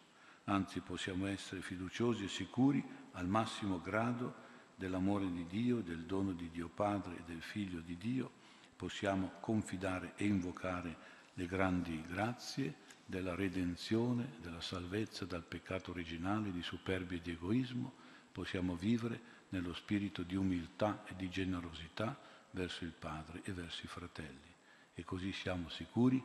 Anzi 0.45 0.79
possiamo 0.79 1.27
essere 1.27 1.61
fiduciosi 1.61 2.23
e 2.23 2.29
sicuri 2.29 2.81
al 3.11 3.27
massimo 3.27 3.81
grado 3.81 4.35
dell'amore 4.75 5.29
di 5.29 5.45
Dio, 5.47 5.81
del 5.81 6.05
dono 6.05 6.31
di 6.31 6.49
Dio 6.49 6.69
Padre 6.69 7.17
e 7.17 7.23
del 7.25 7.41
Figlio 7.41 7.81
di 7.81 7.97
Dio, 7.97 8.31
possiamo 8.75 9.33
confidare 9.41 10.13
e 10.15 10.25
invocare 10.25 10.95
le 11.33 11.45
grandi 11.45 12.01
grazie 12.07 12.75
della 13.05 13.35
redenzione, 13.35 14.35
della 14.41 14.61
salvezza 14.61 15.25
dal 15.25 15.43
peccato 15.43 15.91
originale 15.91 16.51
di 16.51 16.63
superbia 16.63 17.17
e 17.17 17.21
di 17.21 17.31
egoismo, 17.31 17.93
possiamo 18.31 18.75
vivere 18.75 19.41
nello 19.53 19.75
spirito 19.75 20.23
di 20.23 20.35
umiltà 20.35 21.03
e 21.05 21.15
di 21.15 21.29
generosità 21.29 22.19
verso 22.51 22.85
il 22.85 22.91
Padre 22.91 23.41
e 23.43 23.51
verso 23.51 23.85
i 23.85 23.87
fratelli 23.87 24.51
e 24.95 25.03
così 25.03 25.31
siamo 25.31 25.69
sicuri 25.69 26.21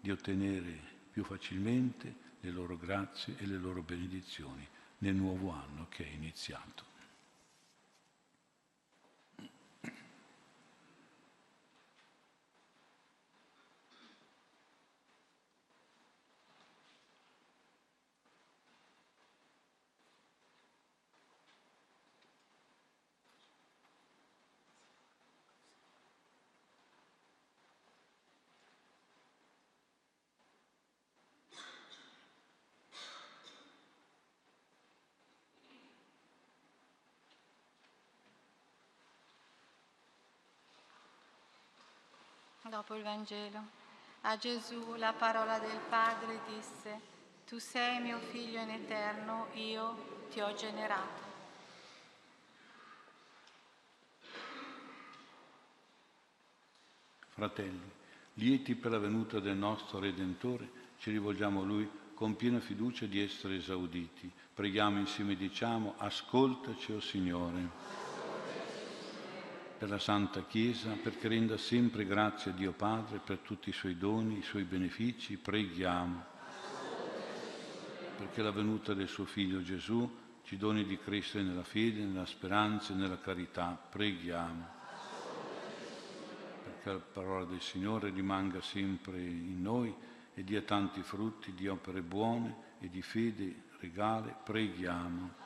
di 0.00 0.10
ottenere 0.10 0.80
più 1.12 1.22
facilmente 1.22 2.30
le 2.40 2.50
loro 2.50 2.76
grazie 2.76 3.36
e 3.38 3.46
le 3.46 3.56
loro 3.56 3.82
benedizioni 3.82 4.66
nel 4.98 5.14
nuovo 5.14 5.52
anno 5.52 5.86
che 5.88 6.04
è 6.04 6.12
iniziato. 6.12 6.91
Dopo 42.72 42.94
il 42.94 43.02
Vangelo. 43.02 43.60
A 44.22 44.38
Gesù 44.38 44.94
la 44.94 45.12
parola 45.12 45.58
del 45.58 45.78
Padre 45.90 46.40
disse, 46.48 47.00
Tu 47.46 47.58
sei 47.58 48.00
mio 48.00 48.18
figlio 48.18 48.60
in 48.60 48.70
eterno, 48.70 49.48
io 49.52 50.26
ti 50.30 50.40
ho 50.40 50.54
generato. 50.54 51.20
Fratelli, 57.28 57.90
lieti 58.34 58.74
per 58.74 58.92
la 58.92 58.98
venuta 58.98 59.38
del 59.38 59.56
nostro 59.56 59.98
Redentore, 59.98 60.70
ci 60.96 61.10
rivolgiamo 61.10 61.60
a 61.60 61.64
Lui 61.64 61.90
con 62.14 62.36
piena 62.36 62.60
fiducia 62.60 63.04
di 63.04 63.20
essere 63.20 63.56
esauditi. 63.56 64.32
Preghiamo 64.54 64.98
insieme 64.98 65.36
diciamo, 65.36 65.92
ascoltaci, 65.98 66.92
o 66.92 66.96
oh 66.96 67.00
Signore 67.00 68.11
per 69.82 69.90
la 69.90 69.98
Santa 69.98 70.44
Chiesa, 70.44 70.92
perché 70.92 71.26
renda 71.26 71.56
sempre 71.56 72.06
grazie 72.06 72.52
a 72.52 72.54
Dio 72.54 72.70
Padre 72.70 73.18
per 73.18 73.38
tutti 73.38 73.70
i 73.70 73.72
suoi 73.72 73.98
doni, 73.98 74.38
i 74.38 74.42
suoi 74.42 74.62
benefici, 74.62 75.36
preghiamo. 75.36 76.24
Perché 78.16 78.42
la 78.42 78.52
venuta 78.52 78.94
del 78.94 79.08
suo 79.08 79.24
Figlio 79.24 79.60
Gesù 79.60 80.08
ci 80.44 80.56
doni 80.56 80.84
di 80.84 80.96
crescere 81.00 81.42
nella 81.42 81.64
fede, 81.64 82.04
nella 82.04 82.26
speranza 82.26 82.92
e 82.92 82.96
nella 82.96 83.18
carità, 83.18 83.76
preghiamo. 83.90 84.68
Perché 86.62 86.92
la 86.92 87.00
parola 87.00 87.44
del 87.44 87.60
Signore 87.60 88.10
rimanga 88.10 88.60
sempre 88.60 89.20
in 89.20 89.60
noi 89.62 89.92
e 90.32 90.44
dia 90.44 90.62
tanti 90.62 91.02
frutti 91.02 91.54
di 91.54 91.66
opere 91.66 92.02
buone 92.02 92.54
e 92.78 92.88
di 92.88 93.02
fede 93.02 93.64
regale, 93.80 94.32
preghiamo 94.44 95.41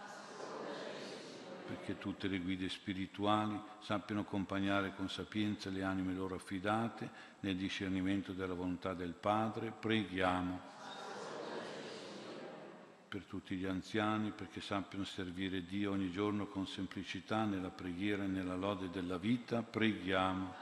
perché 1.66 1.98
tutte 1.98 2.28
le 2.28 2.38
guide 2.38 2.68
spirituali 2.68 3.60
sappiano 3.80 4.20
accompagnare 4.20 4.94
con 4.94 5.08
sapienza 5.08 5.68
le 5.68 5.82
anime 5.82 6.14
loro 6.14 6.36
affidate 6.36 7.10
nel 7.40 7.56
discernimento 7.56 8.32
della 8.32 8.54
volontà 8.54 8.94
del 8.94 9.14
Padre. 9.14 9.72
Preghiamo 9.72 10.74
per 13.08 13.24
tutti 13.24 13.56
gli 13.56 13.66
anziani, 13.66 14.30
perché 14.30 14.60
sappiano 14.60 15.04
servire 15.04 15.64
Dio 15.64 15.90
ogni 15.90 16.10
giorno 16.10 16.46
con 16.46 16.66
semplicità 16.66 17.44
nella 17.44 17.70
preghiera 17.70 18.24
e 18.24 18.28
nella 18.28 18.56
lode 18.56 18.90
della 18.90 19.18
vita. 19.18 19.62
Preghiamo 19.62 20.54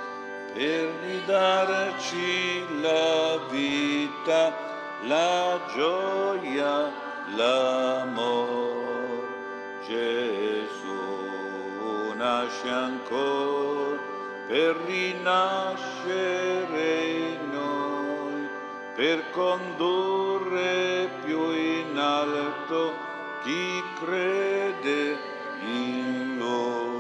per 0.54 0.90
ridarci 1.04 2.64
la 2.80 3.40
vita, 3.50 4.56
la 5.04 5.60
gioia, 5.76 6.94
l'amor. 7.36 9.28
Gesù 9.86 12.14
nasce 12.16 12.70
ancora 12.70 14.00
per 14.48 14.78
rinascere 14.86 15.76
in 17.06 17.50
noi, 17.52 18.48
per 18.96 19.30
condurre 19.32 20.19
più 21.24 21.51
in 21.51 21.97
alto 21.97 22.93
chi 23.43 23.84
crede 23.99 25.18
in 25.62 26.38
lui. 26.38 26.97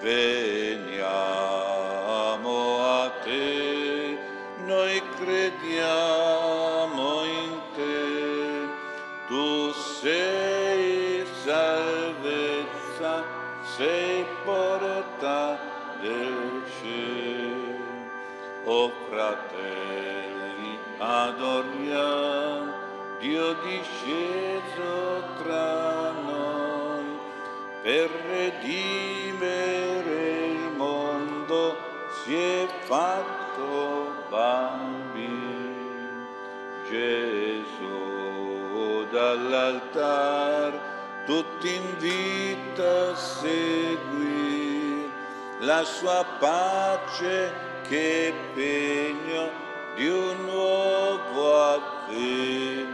Veniamo 0.00 0.71
adoriamo 21.42 22.72
Dio 23.18 23.54
disceso 23.64 25.24
tra 25.42 26.12
noi 26.12 27.18
per 27.82 28.08
redimere 28.28 30.20
il 30.46 30.70
mondo 30.76 31.76
si 32.22 32.32
è 32.34 32.68
fatto 32.84 34.24
bambino. 34.28 35.50
Gesù 36.88 39.04
dall'altar 39.10 40.78
tutti 41.26 41.74
invita 41.74 43.10
a 43.10 43.16
seguire 43.16 45.10
la 45.60 45.82
sua 45.84 46.24
pace 46.38 47.52
che 47.88 48.32
pegno 48.54 49.61
di 49.94 50.08
un 50.08 50.44
nuovo 50.44 51.62
avvenire. 51.74 52.92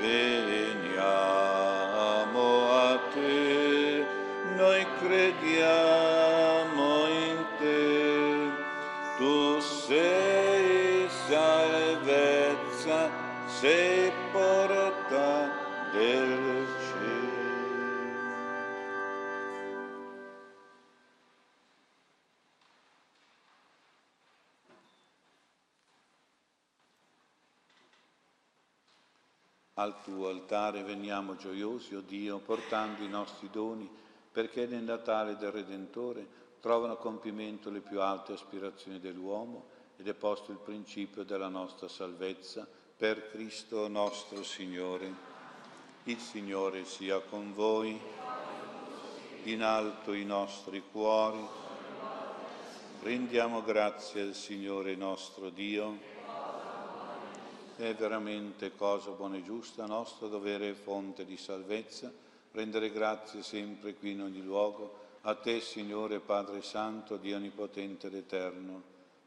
Veniamo 0.00 1.18
a 2.72 2.98
te, 3.12 4.06
noi 4.56 4.86
crediamo 4.98 6.86
in 7.06 7.44
te, 7.58 8.50
tu 9.18 9.60
sei 9.60 11.08
salvezza, 11.28 13.10
sei 13.46 13.89
Al 29.80 30.02
tuo 30.02 30.28
altare 30.28 30.82
veniamo 30.82 31.36
gioiosi, 31.36 31.94
o 31.94 32.00
oh 32.00 32.02
Dio, 32.02 32.36
portando 32.36 33.02
i 33.02 33.08
nostri 33.08 33.48
doni, 33.50 33.88
perché 34.30 34.66
nel 34.66 34.82
Natale 34.82 35.38
del 35.38 35.52
Redentore 35.52 36.26
trovano 36.60 36.98
compimento 36.98 37.70
le 37.70 37.80
più 37.80 37.98
alte 38.02 38.34
aspirazioni 38.34 39.00
dell'uomo 39.00 39.64
ed 39.96 40.06
è 40.06 40.12
posto 40.12 40.50
il 40.50 40.58
principio 40.58 41.24
della 41.24 41.48
nostra 41.48 41.88
salvezza 41.88 42.68
per 42.94 43.30
Cristo 43.30 43.88
nostro 43.88 44.42
Signore. 44.42 45.14
Il 46.04 46.18
Signore 46.18 46.84
sia 46.84 47.18
con 47.20 47.54
voi, 47.54 47.98
in 49.44 49.62
alto 49.62 50.12
i 50.12 50.26
nostri 50.26 50.82
cuori. 50.92 51.42
Rendiamo 53.00 53.62
grazie 53.62 54.20
al 54.20 54.34
Signore 54.34 54.94
nostro 54.94 55.48
Dio. 55.48 56.19
È 57.80 57.94
veramente 57.94 58.76
cosa 58.76 59.12
buona 59.12 59.38
e 59.38 59.42
giusta, 59.42 59.86
nostro 59.86 60.28
dovere 60.28 60.68
e 60.68 60.74
fonte 60.74 61.24
di 61.24 61.38
salvezza, 61.38 62.12
rendere 62.52 62.92
grazie 62.92 63.42
sempre 63.42 63.94
qui 63.94 64.10
in 64.10 64.20
ogni 64.20 64.42
luogo 64.42 64.98
a 65.22 65.34
te, 65.34 65.60
Signore 65.60 66.20
Padre 66.20 66.60
Santo, 66.60 67.16
Dio 67.16 67.36
Onnipotente 67.36 68.08
ed 68.08 68.16
Eterno, 68.16 68.82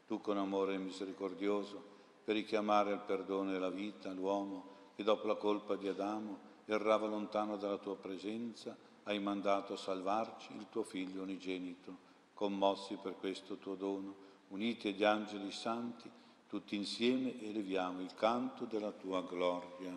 tu 0.06 0.20
con 0.20 0.38
amore 0.38 0.78
misericordioso, 0.78 1.82
per 2.22 2.36
richiamare 2.36 2.92
al 2.92 3.04
perdono 3.04 3.50
e 3.50 3.56
alla 3.56 3.70
vita 3.70 4.12
l'uomo 4.12 4.92
che 4.94 5.02
dopo 5.02 5.26
la 5.26 5.34
colpa 5.34 5.74
di 5.74 5.88
Adamo 5.88 6.38
errava 6.66 7.08
lontano 7.08 7.56
dalla 7.56 7.78
tua 7.78 7.96
presenza, 7.96 8.76
hai 9.02 9.18
mandato 9.18 9.72
a 9.72 9.76
salvarci 9.76 10.54
il 10.56 10.66
tuo 10.70 10.84
Figlio 10.84 11.22
unigenito. 11.22 11.96
Commossi 12.34 12.96
per 13.02 13.16
questo 13.18 13.56
tuo 13.56 13.74
dono, 13.74 14.14
uniti 14.50 14.86
agli 14.90 15.02
angeli 15.02 15.50
santi, 15.50 16.08
tutti 16.54 16.76
insieme 16.76 17.34
eleviamo 17.42 18.00
il 18.00 18.14
canto 18.14 18.64
della 18.66 18.92
tua 18.92 19.20
gloria. 19.28 19.92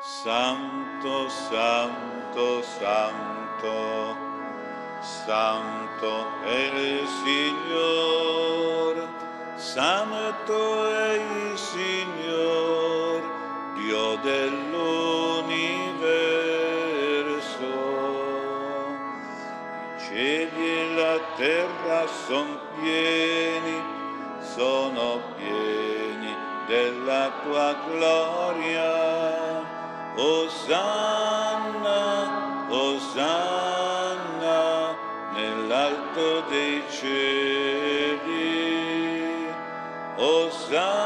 Santo, 0.00 1.28
santo, 1.28 2.62
santo, 2.62 4.14
santo 5.00 6.42
è 6.44 6.70
il 6.76 7.08
Signore, 7.24 9.08
santo 9.56 10.88
è 10.90 11.14
il 11.14 11.58
Signore, 11.58 13.24
Dio 13.74 14.16
dell'universo. 14.18 14.94
I 19.96 20.00
cieli 20.06 20.68
e 20.68 20.94
la 20.94 21.18
terra 21.34 22.06
sono 22.06 22.60
pieni, 22.78 23.95
sono 24.56 25.20
pieni 25.36 26.34
della 26.66 27.30
tua 27.42 27.76
gloria. 27.90 28.90
Osanna, 30.16 32.00
Osanna 32.70 33.84
nell'alto 35.34 36.40
dei 36.48 36.82
cieli. 36.88 38.24
Osanna, 40.16 41.05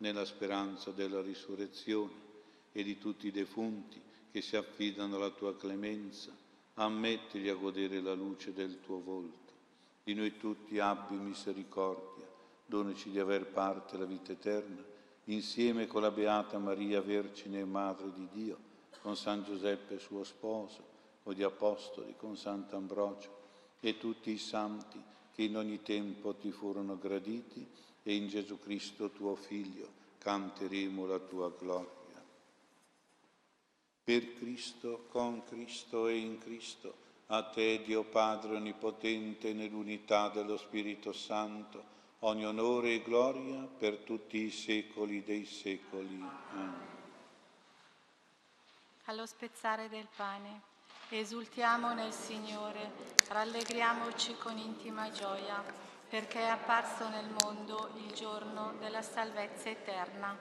nella 0.00 0.24
speranza 0.24 0.90
della 0.90 1.20
risurrezione 1.20 2.28
e 2.72 2.82
di 2.82 2.98
tutti 2.98 3.26
i 3.26 3.32
defunti 3.32 4.00
che 4.30 4.42
si 4.42 4.56
affidano 4.56 5.16
alla 5.16 5.30
tua 5.30 5.56
clemenza, 5.56 6.30
ammettili 6.74 7.48
a 7.48 7.54
godere 7.54 8.00
la 8.00 8.14
luce 8.14 8.52
del 8.52 8.80
tuo 8.80 9.00
volto. 9.00 9.52
Di 10.02 10.14
noi 10.14 10.36
tutti 10.36 10.78
abbi 10.78 11.16
misericordia, 11.16 12.26
donaci 12.64 13.10
di 13.10 13.18
aver 13.18 13.46
parte 13.46 13.96
la 13.98 14.04
vita 14.04 14.32
eterna, 14.32 14.82
insieme 15.24 15.86
con 15.86 16.02
la 16.02 16.10
Beata 16.10 16.58
Maria, 16.58 17.00
Vergine 17.00 17.60
e 17.60 17.64
Madre 17.64 18.12
di 18.12 18.28
Dio, 18.32 18.58
con 19.02 19.16
San 19.16 19.44
Giuseppe 19.44 19.98
suo 19.98 20.24
sposo, 20.24 20.84
con 21.22 21.34
gli 21.34 21.42
Apostoli, 21.42 22.14
con 22.16 22.36
Sant'Ambrogio 22.36 23.38
e 23.80 23.98
tutti 23.98 24.30
i 24.30 24.38
santi 24.38 25.02
che 25.32 25.42
in 25.42 25.56
ogni 25.56 25.82
tempo 25.82 26.34
ti 26.34 26.50
furono 26.50 26.98
graditi, 26.98 27.66
e 28.02 28.14
in 28.14 28.28
Gesù 28.28 28.58
Cristo 28.58 29.10
tuo 29.10 29.34
Figlio 29.34 29.98
canteremo 30.18 31.06
la 31.06 31.18
tua 31.18 31.50
gloria. 31.50 31.98
Per 34.02 34.34
Cristo, 34.34 35.06
con 35.08 35.44
Cristo 35.44 36.08
e 36.08 36.16
in 36.16 36.38
Cristo, 36.38 36.94
a 37.26 37.44
te 37.44 37.82
Dio 37.82 38.04
Padre 38.04 38.56
Onnipotente, 38.56 39.52
nell'unità 39.52 40.28
dello 40.28 40.56
Spirito 40.56 41.12
Santo, 41.12 41.98
ogni 42.20 42.44
onore 42.44 42.94
e 42.94 43.02
gloria 43.02 43.62
per 43.62 43.98
tutti 43.98 44.38
i 44.38 44.50
secoli 44.50 45.22
dei 45.22 45.46
secoli. 45.46 46.20
Amen. 46.52 46.88
Allo 49.04 49.26
spezzare 49.26 49.88
del 49.88 50.08
pane, 50.14 50.60
esultiamo 51.10 51.94
nel 51.94 52.12
Signore, 52.12 52.90
rallegriamoci 53.28 54.34
con 54.36 54.58
intima 54.58 55.10
gioia 55.10 55.89
perché 56.10 56.40
è 56.40 56.48
apparso 56.48 57.08
nel 57.08 57.30
mondo 57.40 57.92
il 58.04 58.12
giorno 58.12 58.74
della 58.80 59.00
salvezza 59.00 59.70
eterna. 59.70 60.36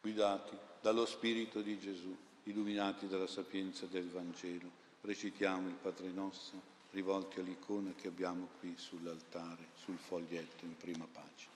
Guidati 0.00 0.58
dallo 0.80 1.06
Spirito 1.06 1.60
di 1.60 1.78
Gesù, 1.78 2.14
illuminati 2.44 3.06
dalla 3.06 3.28
sapienza 3.28 3.86
del 3.86 4.10
Vangelo, 4.10 4.68
recitiamo 5.02 5.68
il 5.68 5.74
Padre 5.74 6.08
nostro 6.08 6.60
rivolti 6.90 7.38
all'icona 7.38 7.92
che 7.94 8.08
abbiamo 8.08 8.48
qui 8.58 8.74
sull'altare, 8.76 9.68
sul 9.76 9.96
foglietto 9.96 10.64
in 10.64 10.76
prima 10.76 11.06
pagina. 11.10 11.50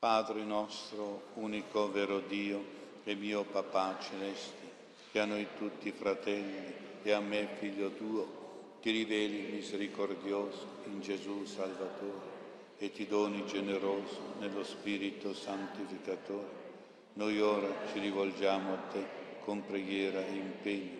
Padre 0.00 0.42
nostro, 0.42 1.28
unico 1.34 1.92
vero 1.92 2.18
Dio 2.18 2.64
e 3.04 3.14
mio 3.14 3.44
Papà 3.44 4.00
celeste, 4.00 4.72
che 5.12 5.20
a 5.20 5.24
noi 5.24 5.46
tutti 5.56 5.92
fratelli 5.92 6.87
e 7.08 7.12
a 7.12 7.20
me, 7.20 7.48
figlio 7.58 7.90
tuo, 7.92 8.76
ti 8.82 8.90
riveli 8.90 9.48
misericordioso 9.50 10.82
in 10.88 11.00
Gesù 11.00 11.46
Salvatore 11.46 12.36
e 12.76 12.92
ti 12.92 13.06
doni 13.06 13.46
generoso 13.46 14.34
nello 14.38 14.62
Spirito 14.62 15.32
Santificatore. 15.32 16.66
Noi 17.14 17.40
ora 17.40 17.72
ci 17.90 17.98
rivolgiamo 18.00 18.74
a 18.74 18.76
te 18.92 19.06
con 19.40 19.64
preghiera 19.64 20.22
e 20.22 20.34
impegno 20.34 20.98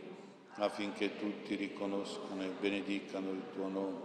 affinché 0.54 1.18
tutti 1.18 1.54
riconoscano 1.56 2.42
e 2.42 2.54
benedicano 2.58 3.30
il 3.30 3.42
tuo 3.52 3.68
nome, 3.68 4.00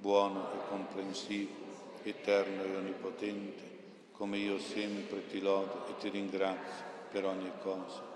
buono 0.00 0.52
e 0.52 0.68
comprensivo, 0.68 1.54
eterno 2.02 2.62
e 2.62 2.76
onnipotente, 2.76 3.62
come 4.12 4.36
io 4.36 4.58
sempre 4.58 5.26
ti 5.28 5.40
lodo 5.40 5.86
e 5.88 5.96
ti 5.96 6.10
ringrazio 6.10 6.84
per 7.10 7.24
ogni 7.24 7.50
cosa 7.62 8.07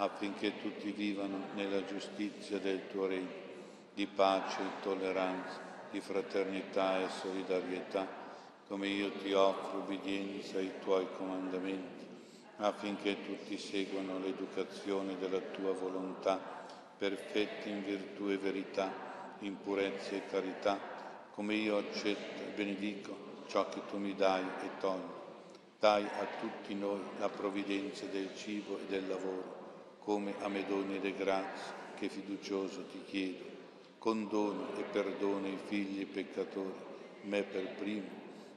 affinché 0.00 0.58
tutti 0.62 0.92
vivano 0.92 1.48
nella 1.54 1.84
giustizia 1.84 2.58
del 2.58 2.88
tuo 2.88 3.06
regno, 3.06 3.48
di 3.92 4.06
pace 4.06 4.62
e 4.62 4.82
tolleranza, 4.82 5.60
di 5.90 6.00
fraternità 6.00 7.00
e 7.00 7.08
solidarietà, 7.10 8.06
come 8.66 8.88
io 8.88 9.10
ti 9.10 9.32
offro 9.34 9.80
ubbidienza 9.80 10.56
ai 10.56 10.72
tuoi 10.80 11.06
comandamenti, 11.18 12.06
affinché 12.56 13.26
tutti 13.26 13.58
seguano 13.58 14.18
l'educazione 14.20 15.18
della 15.18 15.40
tua 15.40 15.72
volontà, 15.72 16.40
perfetti 16.96 17.68
in 17.68 17.84
virtù 17.84 18.28
e 18.28 18.38
verità, 18.38 18.90
in 19.40 19.60
purezza 19.60 20.12
e 20.12 20.26
carità, 20.28 20.78
come 21.32 21.54
io 21.54 21.76
accetto 21.76 22.42
e 22.42 22.52
benedico 22.54 23.44
ciò 23.48 23.68
che 23.68 23.82
tu 23.90 23.98
mi 23.98 24.14
dai 24.14 24.44
e 24.62 24.68
togli. 24.80 25.18
Dai 25.78 26.04
a 26.04 26.26
tutti 26.40 26.74
noi 26.74 27.00
la 27.18 27.28
provvidenza 27.28 28.06
del 28.06 28.30
cibo 28.36 28.78
e 28.78 28.86
del 28.86 29.06
lavoro 29.06 29.59
come 30.00 30.34
a 30.40 30.48
me 30.48 30.66
doni 30.66 31.00
le 31.00 31.14
grazie 31.14 31.72
che 31.96 32.08
fiducioso 32.08 32.86
ti 32.86 33.02
chiedo. 33.06 33.44
Condono 33.98 34.76
e 34.78 34.82
perdona 34.82 35.48
i 35.48 35.58
figli 35.66 36.06
peccatori, 36.06 36.72
me 37.22 37.42
per 37.42 37.74
primo, 37.74 38.08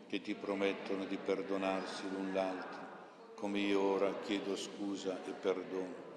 che 0.08 0.22
ti 0.22 0.34
promettono 0.36 1.04
di 1.06 1.18
perdonarsi 1.18 2.04
l'un 2.10 2.32
l'altro, 2.34 2.80
come 3.36 3.60
io 3.60 3.82
ora 3.82 4.14
chiedo 4.24 4.56
scusa 4.56 5.20
e 5.26 5.32
perdono. 5.32 6.12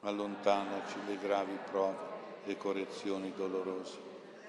Allontanaci 0.00 0.98
le 1.08 1.18
gravi 1.18 1.58
prove, 1.68 1.96
le 2.44 2.56
correzioni 2.56 3.32
dolorose, 3.34 3.98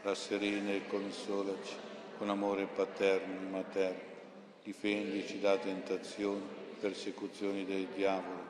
rasserena 0.04 0.72
e 0.72 0.86
consolaci 0.86 1.74
con 2.20 2.30
amore 2.30 2.66
paterno 2.66 3.40
e 3.40 3.50
materno, 3.50 4.02
difendici 4.64 5.40
da 5.40 5.58
tentazioni 5.58 6.58
persecuzioni 6.80 7.66
del 7.66 7.88
diavolo, 7.88 8.49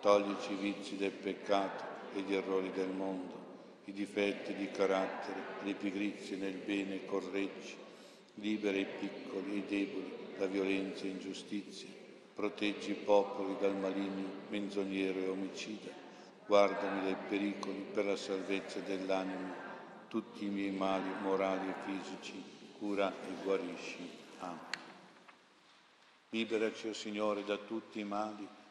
toglici 0.00 0.52
i 0.52 0.56
vizi 0.56 0.96
del 0.96 1.10
peccato 1.10 1.84
e 2.14 2.20
gli 2.20 2.34
errori 2.34 2.70
del 2.72 2.90
mondo, 2.90 3.46
i 3.84 3.92
difetti 3.92 4.54
di 4.54 4.70
carattere, 4.70 5.40
le 5.62 5.74
pigrizie 5.74 6.36
nel 6.36 6.54
bene 6.54 7.04
correggi, 7.04 7.76
libera 8.34 8.76
i 8.76 8.86
piccoli 8.86 9.52
e 9.52 9.56
i 9.56 9.66
deboli 9.66 10.12
da 10.36 10.46
violenza 10.46 11.04
e 11.04 11.08
ingiustizia, 11.08 11.88
proteggi 12.34 12.92
i 12.92 12.94
popoli 12.94 13.56
dal 13.60 13.76
maligno 13.76 14.28
menzognero 14.48 15.18
e 15.18 15.28
omicida, 15.28 15.90
guardami 16.46 17.02
dai 17.02 17.16
pericoli 17.28 17.84
per 17.92 18.04
la 18.04 18.16
salvezza 18.16 18.78
dell'anima, 18.80 19.66
tutti 20.08 20.44
i 20.44 20.48
miei 20.48 20.70
mali 20.70 21.10
morali 21.22 21.68
e 21.68 21.74
fisici, 21.84 22.42
cura 22.78 23.12
e 23.12 23.42
guarisci. 23.42 24.10
Amen. 24.38 24.58
Liberaci, 26.30 26.86
o 26.86 26.90
oh 26.90 26.94
Signore, 26.94 27.42
da 27.44 27.56
tutti 27.56 28.00
i 28.00 28.04
mali, 28.04 28.46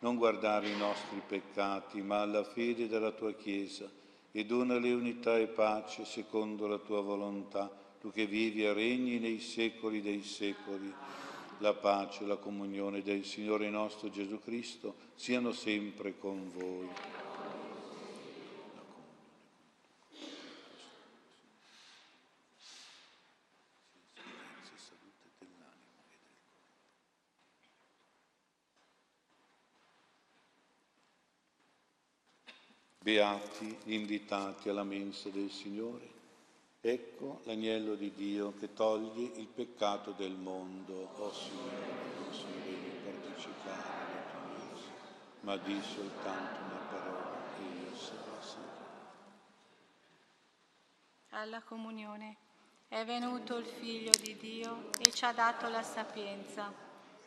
non 0.00 0.16
guardare 0.16 0.68
i 0.68 0.76
nostri 0.76 1.20
peccati, 1.26 2.00
ma 2.02 2.20
alla 2.20 2.44
fede 2.44 2.88
della 2.88 3.10
tua 3.10 3.32
Chiesa, 3.34 3.90
e 4.30 4.44
donale 4.44 4.92
unità 4.92 5.38
e 5.38 5.46
pace 5.46 6.04
secondo 6.04 6.66
la 6.66 6.78
tua 6.78 7.00
volontà, 7.00 7.70
tu 8.00 8.12
che 8.12 8.26
vivi 8.26 8.64
e 8.64 8.72
regni 8.72 9.18
nei 9.18 9.40
secoli 9.40 10.00
dei 10.00 10.22
secoli. 10.22 10.92
La 11.58 11.74
pace 11.74 12.22
e 12.22 12.26
la 12.26 12.36
comunione 12.36 13.02
del 13.02 13.24
Signore 13.24 13.68
nostro 13.68 14.10
Gesù 14.10 14.40
Cristo 14.40 14.94
siano 15.16 15.50
sempre 15.50 16.16
con 16.16 16.48
voi. 16.54 16.88
Beati 33.08 33.74
gli 33.84 33.94
invitati 33.94 34.68
alla 34.68 34.84
mensa 34.84 35.30
del 35.30 35.50
Signore. 35.50 36.06
Ecco 36.78 37.40
l'agnello 37.44 37.94
di 37.94 38.12
Dio 38.12 38.52
che 38.58 38.74
toglie 38.74 39.32
il 39.38 39.46
peccato 39.46 40.10
del 40.10 40.34
mondo. 40.34 41.08
O 41.16 41.24
oh 41.24 41.32
Signore, 41.32 41.86
non 42.18 42.34
sono 42.34 42.52
degno 42.62 42.92
partecipare 43.02 43.80
alla 43.80 44.20
tua 44.30 44.40
messa, 44.58 44.90
ma 45.40 45.56
di 45.56 45.80
soltanto 45.80 46.60
una 46.60 46.86
parola 46.90 47.36
e 47.56 47.80
io 47.80 47.96
sarò 47.96 48.42
salvato. 48.42 49.16
Alla 51.30 51.62
comunione 51.62 52.36
è 52.88 53.06
venuto 53.06 53.56
il 53.56 53.64
Figlio 53.64 54.12
di 54.20 54.36
Dio 54.36 54.90
e 54.98 55.10
ci 55.12 55.24
ha 55.24 55.32
dato 55.32 55.66
la 55.70 55.82
sapienza. 55.82 56.70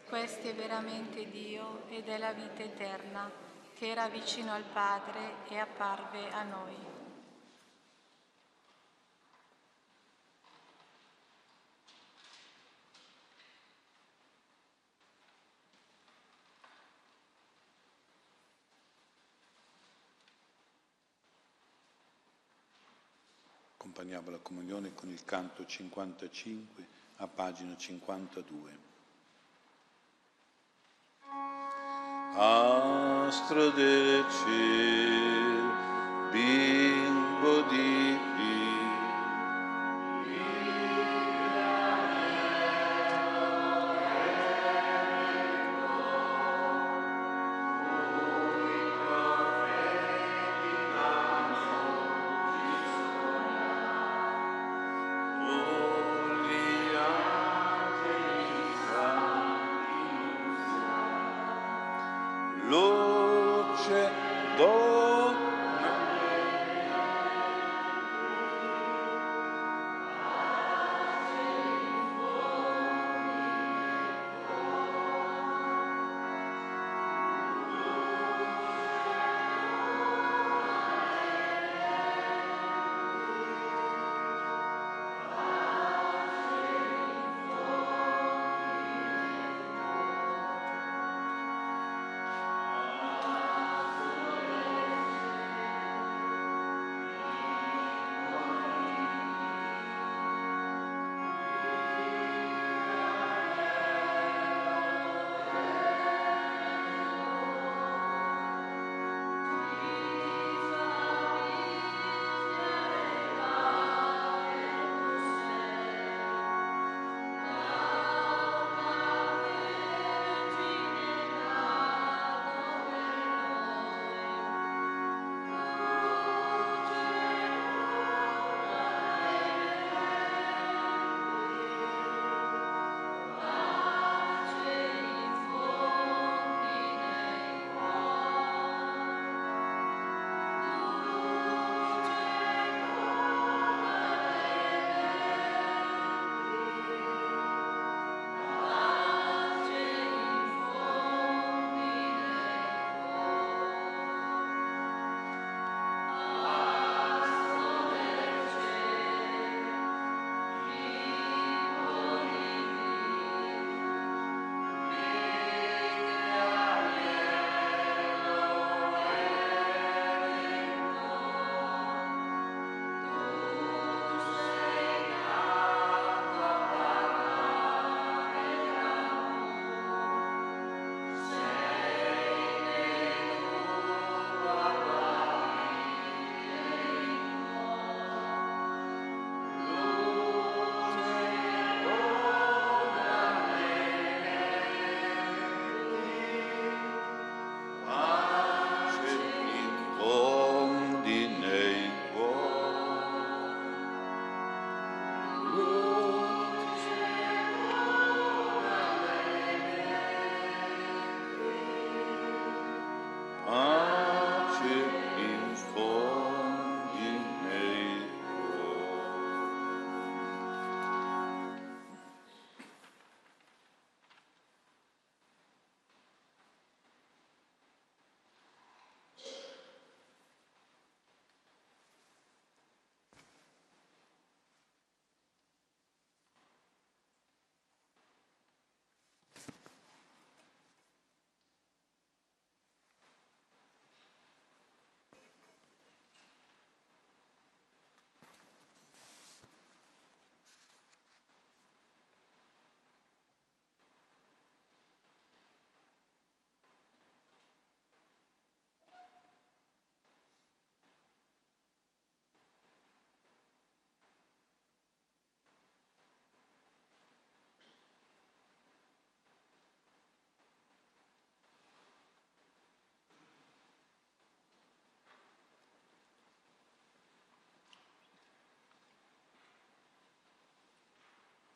Questo 0.07 0.47
è 0.47 0.53
veramente 0.53 1.27
Dio 1.27 1.89
ed 1.89 2.07
è 2.07 2.19
la 2.19 2.33
vita 2.33 2.61
eterna 2.61 3.49
che 3.81 3.87
era 3.87 4.07
vicino 4.09 4.53
al 4.53 4.61
Padre 4.61 5.37
e 5.49 5.57
apparve 5.57 6.29
a 6.29 6.43
noi. 6.43 6.75
Accompagniamo 23.73 24.29
la 24.29 24.37
comunione 24.37 24.93
con 24.93 25.09
il 25.09 25.25
canto 25.25 25.65
55 25.65 26.87
a 27.15 27.27
pagina 27.27 27.75
52. 27.75 28.89
astro 32.33 33.00
del 33.71 34.25
cielo, 34.27 35.71
bimbo 36.31 37.61
di 37.69 38.10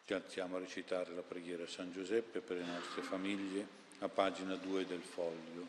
Ci 0.06 0.14
alziamo 0.14 0.58
a 0.58 0.60
recitare 0.60 1.16
la 1.16 1.24
preghiera 1.24 1.64
a 1.64 1.68
San 1.68 1.92
Giuseppe 1.92 2.40
per 2.40 2.58
le 2.58 2.66
nostre 2.66 3.02
famiglie, 3.02 3.68
a 4.00 4.08
pagina 4.08 4.54
2 4.54 4.86
del 4.86 5.02
foglio. 5.02 5.68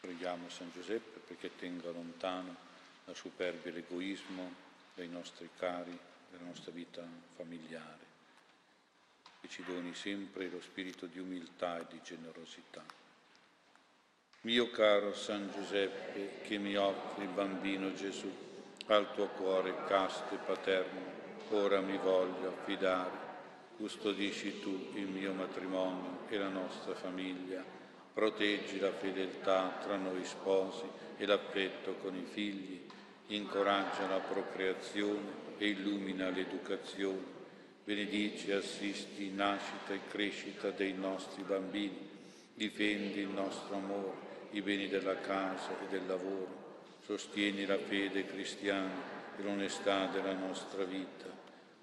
Preghiamo 0.00 0.48
San 0.48 0.72
Giuseppe 0.72 1.20
perché 1.20 1.54
tenga 1.54 1.92
lontano 1.92 2.56
la 3.04 3.14
superbia 3.14 3.70
e 3.70 3.74
l'egoismo 3.74 4.52
dei 4.94 5.08
nostri 5.08 5.48
cari, 5.56 5.96
della 6.28 6.44
nostra 6.44 6.72
vita 6.72 7.06
familiare 7.36 8.10
e 9.40 9.48
ci 9.48 9.62
doni 9.62 9.94
sempre 9.94 10.48
lo 10.48 10.60
spirito 10.60 11.06
di 11.06 11.20
umiltà 11.20 11.78
e 11.78 11.86
di 11.88 12.00
generosità. 12.02 13.01
Mio 14.44 14.70
caro 14.70 15.14
San 15.14 15.52
Giuseppe, 15.54 16.40
che 16.42 16.58
mi 16.58 16.74
offri 16.74 17.28
bambino 17.32 17.94
Gesù 17.94 18.28
al 18.86 19.14
tuo 19.14 19.28
cuore 19.28 19.72
casto 19.86 20.34
e 20.34 20.38
paterno, 20.38 21.00
ora 21.50 21.80
mi 21.80 21.96
voglio 21.96 22.48
affidare. 22.48 23.30
Custodisci 23.76 24.58
tu 24.58 24.90
il 24.94 25.06
mio 25.06 25.32
matrimonio 25.32 26.26
e 26.28 26.38
la 26.38 26.48
nostra 26.48 26.92
famiglia, 26.96 27.64
proteggi 28.12 28.80
la 28.80 28.90
fedeltà 28.90 29.78
tra 29.80 29.94
noi 29.94 30.24
sposi 30.24 30.86
e 31.18 31.24
l'affetto 31.24 31.94
con 32.02 32.16
i 32.16 32.26
figli, 32.28 32.84
incoraggia 33.28 34.08
la 34.08 34.18
procreazione 34.18 35.56
e 35.58 35.68
illumina 35.68 36.30
l'educazione, 36.30 37.22
benedici 37.84 38.50
e 38.50 38.54
assisti 38.54 39.30
nascita 39.30 39.94
e 39.94 40.00
crescita 40.08 40.70
dei 40.70 40.94
nostri 40.94 41.44
bambini, 41.44 42.10
difendi 42.54 43.20
il 43.20 43.28
nostro 43.28 43.76
amore 43.76 44.31
i 44.52 44.60
beni 44.60 44.88
della 44.88 45.16
casa 45.16 45.70
e 45.80 45.86
del 45.88 46.06
lavoro, 46.06 46.60
sostieni 47.04 47.64
la 47.64 47.78
fede 47.78 48.26
cristiana 48.26 49.10
e 49.36 49.42
l'onestà 49.42 50.06
della 50.06 50.34
nostra 50.34 50.84
vita, 50.84 51.26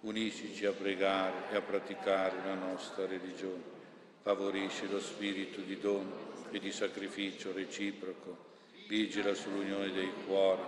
uniscici 0.02 0.66
a 0.66 0.72
pregare 0.72 1.52
e 1.52 1.56
a 1.56 1.62
praticare 1.62 2.38
la 2.46 2.54
nostra 2.54 3.08
religione, 3.08 3.78
favorisci 4.22 4.88
lo 4.88 5.00
spirito 5.00 5.62
di 5.62 5.80
dono 5.80 6.28
e 6.52 6.60
di 6.60 6.72
sacrificio 6.72 7.52
reciproco, 7.54 8.48
vigila 8.88 9.34
sull'unione 9.34 9.91
dei 9.91 10.12
cuori 10.26 10.62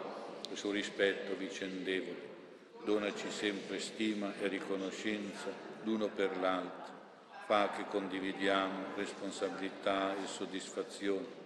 e 0.52 0.56
sul 0.56 0.73
rispetto 0.73 1.36
vicendevole, 1.36 2.30
donaci 2.84 3.30
sempre 3.30 3.80
stima 3.80 4.34
e 4.40 4.48
riconoscenza 4.48 5.53
l'uno 5.84 6.07
per 6.07 6.36
l'altro, 6.38 6.94
fa 7.45 7.69
che 7.69 7.86
condividiamo 7.86 8.95
responsabilità 8.95 10.15
e 10.15 10.26
soddisfazione 10.26 11.40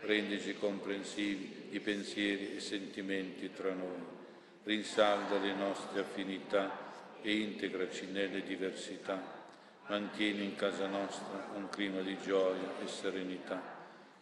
rendici 0.00 0.54
comprensivi 0.54 1.68
i 1.70 1.80
pensieri 1.80 2.56
e 2.56 2.60
sentimenti 2.60 3.52
tra 3.52 3.72
noi, 3.72 4.18
rinsalda 4.64 5.38
le 5.38 5.54
nostre 5.54 6.00
affinità 6.00 6.88
e 7.22 7.36
integraci 7.36 8.06
nelle 8.06 8.42
diversità, 8.42 9.38
mantieni 9.86 10.44
in 10.44 10.56
casa 10.56 10.86
nostra 10.86 11.50
un 11.54 11.68
clima 11.68 12.00
di 12.00 12.16
gioia 12.22 12.78
e 12.82 12.86
serenità, 12.86 13.60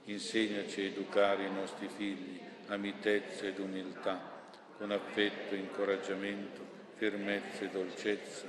insegnaci 0.04 0.80
a 0.80 0.84
educare 0.84 1.44
i 1.44 1.52
nostri 1.52 1.88
figli 1.88 2.40
a 2.66 2.76
mitezza 2.76 3.46
ed 3.46 3.58
umiltà, 3.58 4.36
con 4.76 4.90
affetto 4.90 5.54
e 5.54 5.58
incoraggiamento, 5.58 6.60
fermezza 6.96 7.64
e 7.64 7.68
dolcezza, 7.68 8.46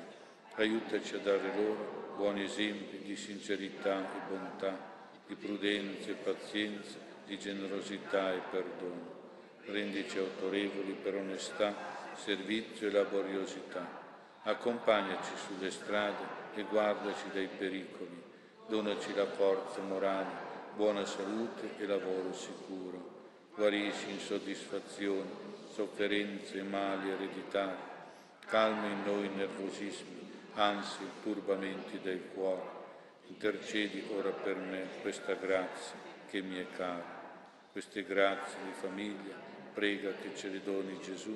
aiutaci 0.56 1.16
a 1.16 1.20
dare 1.20 1.56
loro 1.56 2.14
buoni 2.16 2.44
esempi 2.44 3.00
di 3.04 3.16
sincerità 3.16 4.00
e 4.00 4.20
bontà, 4.28 4.78
di 5.28 5.36
prudenza 5.36 6.10
e 6.10 6.16
pazienza, 6.16 7.09
di 7.30 7.38
generosità 7.38 8.34
e 8.34 8.42
perdono. 8.50 9.18
Rendici 9.66 10.18
autorevoli 10.18 10.94
per 10.94 11.16
onestà, 11.16 11.76
servizio 12.16 12.88
e 12.88 12.92
laboriosità. 12.92 13.86
Accompagnaci 14.42 15.34
sulle 15.46 15.70
strade 15.70 16.38
e 16.56 16.64
guardaci 16.64 17.26
dai 17.32 17.48
pericoli. 17.56 18.24
Donaci 18.68 19.14
la 19.14 19.28
forza 19.28 19.80
morale, 19.82 20.48
buona 20.76 21.06
salute 21.06 21.70
e 21.78 21.86
lavoro 21.86 22.34
sicuro. 22.34 23.18
Guarisci 23.54 24.10
insoddisfazioni, 24.10 25.30
sofferenze 25.72 26.58
e 26.58 26.64
mali 26.64 27.12
ereditari. 27.12 27.88
Calma 28.48 28.88
in 28.88 29.04
noi 29.06 29.30
nervosismi, 29.30 30.32
ansie 30.56 31.06
turbamenti 31.22 32.00
del 32.02 32.24
cuore. 32.34 32.78
Intercedi 33.28 34.04
ora 34.16 34.32
per 34.32 34.56
me 34.56 34.88
questa 35.04 35.34
grazia 35.36 36.08
che 36.28 36.42
mi 36.42 36.58
è 36.58 36.66
cara 36.76 37.19
queste 37.80 38.04
grazie 38.04 38.58
di 38.66 38.74
famiglia, 38.74 39.34
prega 39.74 40.12
che 40.12 40.36
ce 40.36 40.50
le 40.50 40.62
doni 40.62 41.00
Gesù 41.02 41.34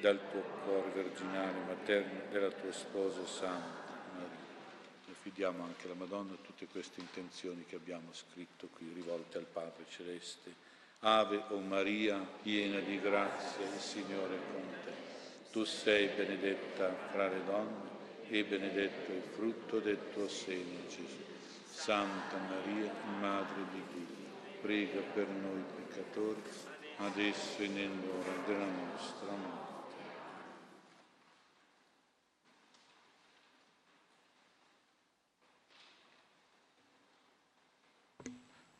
dal 0.00 0.18
tuo 0.32 0.42
cuore 0.64 0.90
virginale 0.90 1.60
materno 1.64 2.22
della 2.28 2.50
tua 2.50 2.72
sposa 2.72 3.24
Santa 3.24 3.94
Maria. 4.12 5.12
Affidiamo 5.12 5.62
anche 5.62 5.86
alla 5.86 5.94
Madonna 5.94 6.34
tutte 6.42 6.66
queste 6.66 6.98
intenzioni 6.98 7.64
che 7.66 7.76
abbiamo 7.76 8.12
scritto 8.12 8.66
qui 8.72 8.90
rivolte 8.94 9.38
al 9.38 9.44
Padre 9.44 9.84
Celeste. 9.88 10.52
Ave 11.00 11.40
o 11.50 11.60
Maria, 11.60 12.18
piena 12.42 12.80
di 12.80 13.00
grazia, 13.00 13.64
il 13.64 13.78
Signore 13.78 14.34
è 14.34 14.40
con 14.52 14.68
te. 14.84 14.92
Tu 15.52 15.62
sei 15.62 16.08
benedetta 16.08 16.92
fra 17.12 17.28
le 17.28 17.44
donne 17.44 17.88
e 18.28 18.42
benedetto 18.42 19.12
il 19.12 19.22
frutto 19.22 19.78
del 19.78 20.00
tuo 20.12 20.28
seno, 20.28 20.84
Gesù. 20.88 21.22
Santa 21.70 22.38
Maria, 22.38 22.92
Madre 23.20 23.62
di 23.70 23.82
Dio 23.92 23.95
prega 24.66 25.00
per 25.00 25.28
noi 25.28 25.62
peccatori, 25.76 26.42
adesso 26.96 27.62
e 27.62 27.68
nell'ora 27.68 28.32
della 28.44 28.66
nostra 28.66 29.30
morte. 29.30 29.94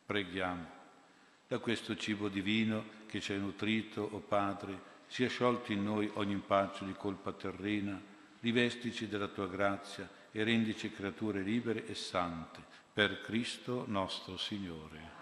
Preghiamo. 0.06 0.74
Da 1.46 1.58
questo 1.60 1.96
cibo 1.96 2.28
divino 2.28 2.84
che 3.06 3.20
ci 3.20 3.30
hai 3.30 3.38
nutrito, 3.38 4.02
o 4.02 4.16
oh 4.16 4.18
Padre, 4.18 4.94
sia 5.06 5.28
sciolto 5.28 5.70
in 5.70 5.84
noi 5.84 6.10
ogni 6.14 6.32
impaccio 6.32 6.84
di 6.84 6.94
colpa 6.94 7.30
terrena, 7.30 8.00
rivestici 8.40 9.06
della 9.06 9.28
tua 9.28 9.46
grazia 9.46 10.10
e 10.32 10.42
rendici 10.42 10.90
creature 10.90 11.42
libere 11.42 11.86
e 11.86 11.94
sante, 11.94 12.60
per 12.92 13.20
Cristo 13.20 13.84
nostro 13.86 14.36
Signore. 14.36 15.15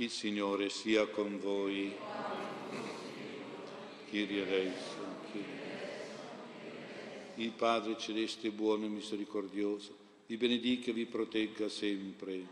Il 0.00 0.08
Signore 0.08 0.70
sia 0.70 1.06
con 1.08 1.38
voi. 1.38 1.94
Kyrie 4.08 4.46
eleison, 4.46 5.14
Il 7.34 7.50
Padre 7.50 7.98
celeste, 7.98 8.50
buono 8.50 8.86
e 8.86 8.88
misericordioso, 8.88 9.94
vi 10.26 10.38
benedica 10.38 10.88
e 10.88 10.94
vi 10.94 11.04
protegga 11.04 11.68
sempre. 11.68 12.46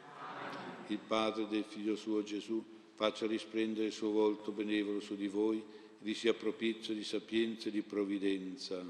Il 0.88 0.98
Padre 0.98 1.48
del 1.48 1.64
Figlio 1.66 1.96
suo 1.96 2.22
Gesù 2.22 2.62
faccia 2.94 3.26
risplendere 3.26 3.86
il 3.86 3.92
suo 3.92 4.10
volto 4.10 4.52
benevolo 4.52 5.00
su 5.00 5.16
di 5.16 5.28
voi 5.28 5.56
e 5.56 5.64
vi 6.00 6.12
sia 6.12 6.34
propizio 6.34 6.92
di 6.92 7.02
sapienza 7.02 7.68
e 7.68 7.72
di 7.72 7.80
provvidenza. 7.80 8.84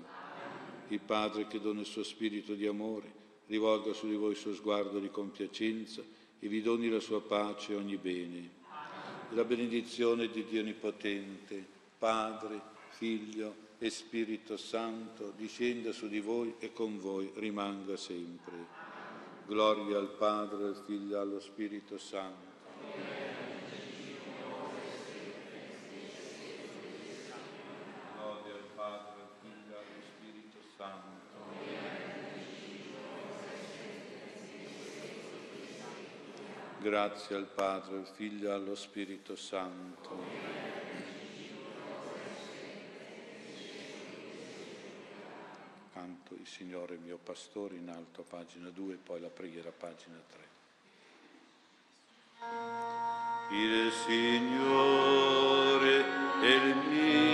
Il 0.88 1.00
Padre 1.00 1.46
che 1.46 1.60
dona 1.60 1.78
il 1.78 1.86
suo 1.86 2.02
spirito 2.02 2.54
di 2.54 2.66
amore 2.66 3.14
rivolga 3.46 3.92
su 3.92 4.08
di 4.08 4.16
voi 4.16 4.32
il 4.32 4.36
suo 4.36 4.52
sguardo 4.52 4.98
di 4.98 5.10
compiacenza 5.10 6.17
e 6.38 6.48
vi 6.48 6.62
doni 6.62 6.88
la 6.88 7.00
sua 7.00 7.20
pace 7.20 7.72
e 7.72 7.76
ogni 7.76 7.96
bene. 7.96 8.56
La 9.30 9.44
benedizione 9.44 10.28
di 10.28 10.44
Dio 10.44 10.60
Onnipotente, 10.60 11.64
Padre, 11.98 12.60
Figlio 12.90 13.66
e 13.78 13.90
Spirito 13.90 14.56
Santo, 14.56 15.32
discenda 15.36 15.92
su 15.92 16.08
di 16.08 16.20
voi 16.20 16.54
e 16.58 16.72
con 16.72 16.98
voi 16.98 17.30
rimanga 17.34 17.96
sempre. 17.96 18.76
Gloria 19.46 19.98
al 19.98 20.10
Padre, 20.10 20.64
al 20.66 20.82
Figlio 20.84 21.16
e 21.16 21.20
allo 21.20 21.40
Spirito 21.40 21.98
Santo 21.98 22.47
Grazie 36.98 37.36
al 37.36 37.44
Padre, 37.44 37.98
al 37.98 38.08
Figlio 38.12 38.48
e 38.48 38.52
allo 38.52 38.74
Spirito 38.74 39.36
Santo. 39.36 40.18
Canto 45.92 46.34
il 46.34 46.44
Signore 46.44 46.96
mio 46.96 47.16
pastore 47.22 47.76
in 47.76 47.88
alto 47.88 48.24
pagina 48.28 48.70
2 48.70 48.96
poi 48.96 49.20
la 49.20 49.28
preghiera 49.28 49.70
pagina 49.70 50.20
3. 50.28 50.40
Il 53.56 53.92
Signore 54.04 56.04
è 56.40 56.46
il 56.46 56.76
mio 56.78 57.27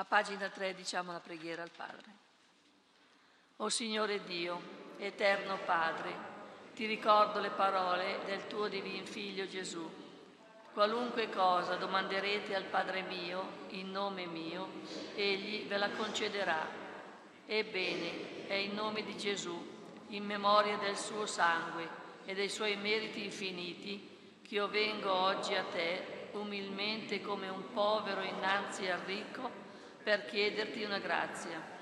A 0.00 0.04
pagina 0.04 0.48
3 0.48 0.74
diciamo 0.74 1.10
la 1.10 1.18
preghiera 1.18 1.62
al 1.62 1.72
Padre. 1.74 2.12
O 3.56 3.68
Signore 3.68 4.22
Dio, 4.22 4.60
eterno 4.96 5.58
Padre, 5.64 6.14
ti 6.72 6.86
ricordo 6.86 7.40
le 7.40 7.50
parole 7.50 8.20
del 8.24 8.46
tuo 8.46 8.68
divin 8.68 9.04
Figlio 9.04 9.48
Gesù. 9.48 9.90
Qualunque 10.72 11.28
cosa 11.30 11.74
domanderete 11.74 12.54
al 12.54 12.66
Padre 12.66 13.02
mio, 13.02 13.66
in 13.70 13.90
nome 13.90 14.26
mio, 14.26 14.68
egli 15.16 15.66
ve 15.66 15.76
la 15.76 15.90
concederà. 15.90 16.64
Ebbene, 17.44 18.46
è 18.46 18.54
in 18.54 18.74
nome 18.74 19.02
di 19.02 19.16
Gesù, 19.16 19.60
in 20.10 20.24
memoria 20.24 20.76
del 20.76 20.96
suo 20.96 21.26
sangue 21.26 21.88
e 22.24 22.34
dei 22.34 22.48
suoi 22.48 22.76
meriti 22.76 23.24
infiniti, 23.24 24.40
che 24.46 24.54
io 24.54 24.68
vengo 24.68 25.12
oggi 25.12 25.56
a 25.56 25.64
te, 25.64 26.28
umilmente 26.34 27.20
come 27.20 27.48
un 27.48 27.72
povero 27.72 28.22
innanzi 28.22 28.88
al 28.88 29.00
ricco, 29.00 29.66
per 30.02 30.24
chiederti 30.24 30.82
una 30.82 30.98
grazia 30.98 31.76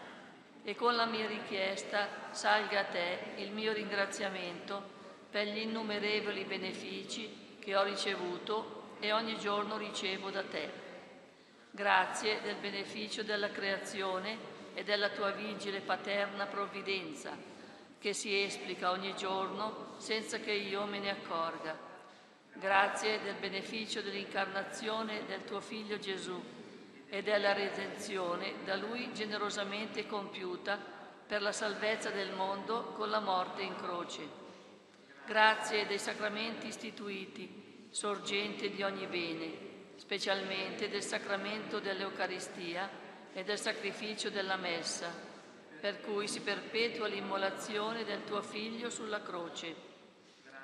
e 0.68 0.74
con 0.74 0.96
la 0.96 1.04
mia 1.06 1.28
richiesta 1.28 2.08
salga 2.32 2.80
a 2.80 2.84
te 2.86 3.34
il 3.36 3.52
mio 3.52 3.72
ringraziamento 3.72 4.82
per 5.30 5.46
gli 5.46 5.58
innumerevoli 5.58 6.44
benefici 6.44 7.56
che 7.60 7.76
ho 7.76 7.84
ricevuto 7.84 8.96
e 8.98 9.12
ogni 9.12 9.38
giorno 9.38 9.76
ricevo 9.76 10.30
da 10.30 10.42
te. 10.42 10.68
Grazie 11.70 12.40
del 12.40 12.56
beneficio 12.56 13.22
della 13.22 13.50
creazione 13.50 14.38
e 14.74 14.82
della 14.82 15.10
tua 15.10 15.30
vigile 15.30 15.80
paterna 15.80 16.46
provvidenza, 16.46 17.36
che 18.00 18.12
si 18.12 18.42
esplica 18.42 18.90
ogni 18.90 19.14
giorno 19.14 19.94
senza 19.98 20.38
che 20.38 20.52
io 20.52 20.84
me 20.86 20.98
ne 20.98 21.10
accorga. 21.10 21.78
Grazie 22.54 23.20
del 23.22 23.36
beneficio 23.36 24.00
dell'incarnazione 24.00 25.26
del 25.26 25.44
tuo 25.44 25.60
Figlio 25.60 25.98
Gesù 25.98 26.55
e 27.08 27.22
della 27.22 27.52
redenzione 27.52 28.64
da 28.64 28.76
Lui 28.76 29.12
generosamente 29.12 30.06
compiuta 30.06 30.78
per 31.26 31.42
la 31.42 31.52
salvezza 31.52 32.10
del 32.10 32.32
mondo 32.32 32.92
con 32.92 33.10
la 33.10 33.20
morte 33.20 33.62
in 33.62 33.76
croce. 33.76 34.44
Grazie 35.26 35.86
dei 35.86 35.98
sacramenti 35.98 36.68
istituiti, 36.68 37.88
sorgente 37.90 38.70
di 38.70 38.82
ogni 38.82 39.06
bene, 39.06 39.52
specialmente 39.96 40.88
del 40.88 41.02
sacramento 41.02 41.80
dell'Eucaristia 41.80 42.88
e 43.32 43.42
del 43.42 43.58
sacrificio 43.58 44.30
della 44.30 44.56
Messa, 44.56 45.12
per 45.80 46.00
cui 46.00 46.28
si 46.28 46.40
perpetua 46.40 47.08
l'immolazione 47.08 48.04
del 48.04 48.24
tuo 48.24 48.42
Figlio 48.42 48.88
sulla 48.88 49.20
croce. 49.20 49.74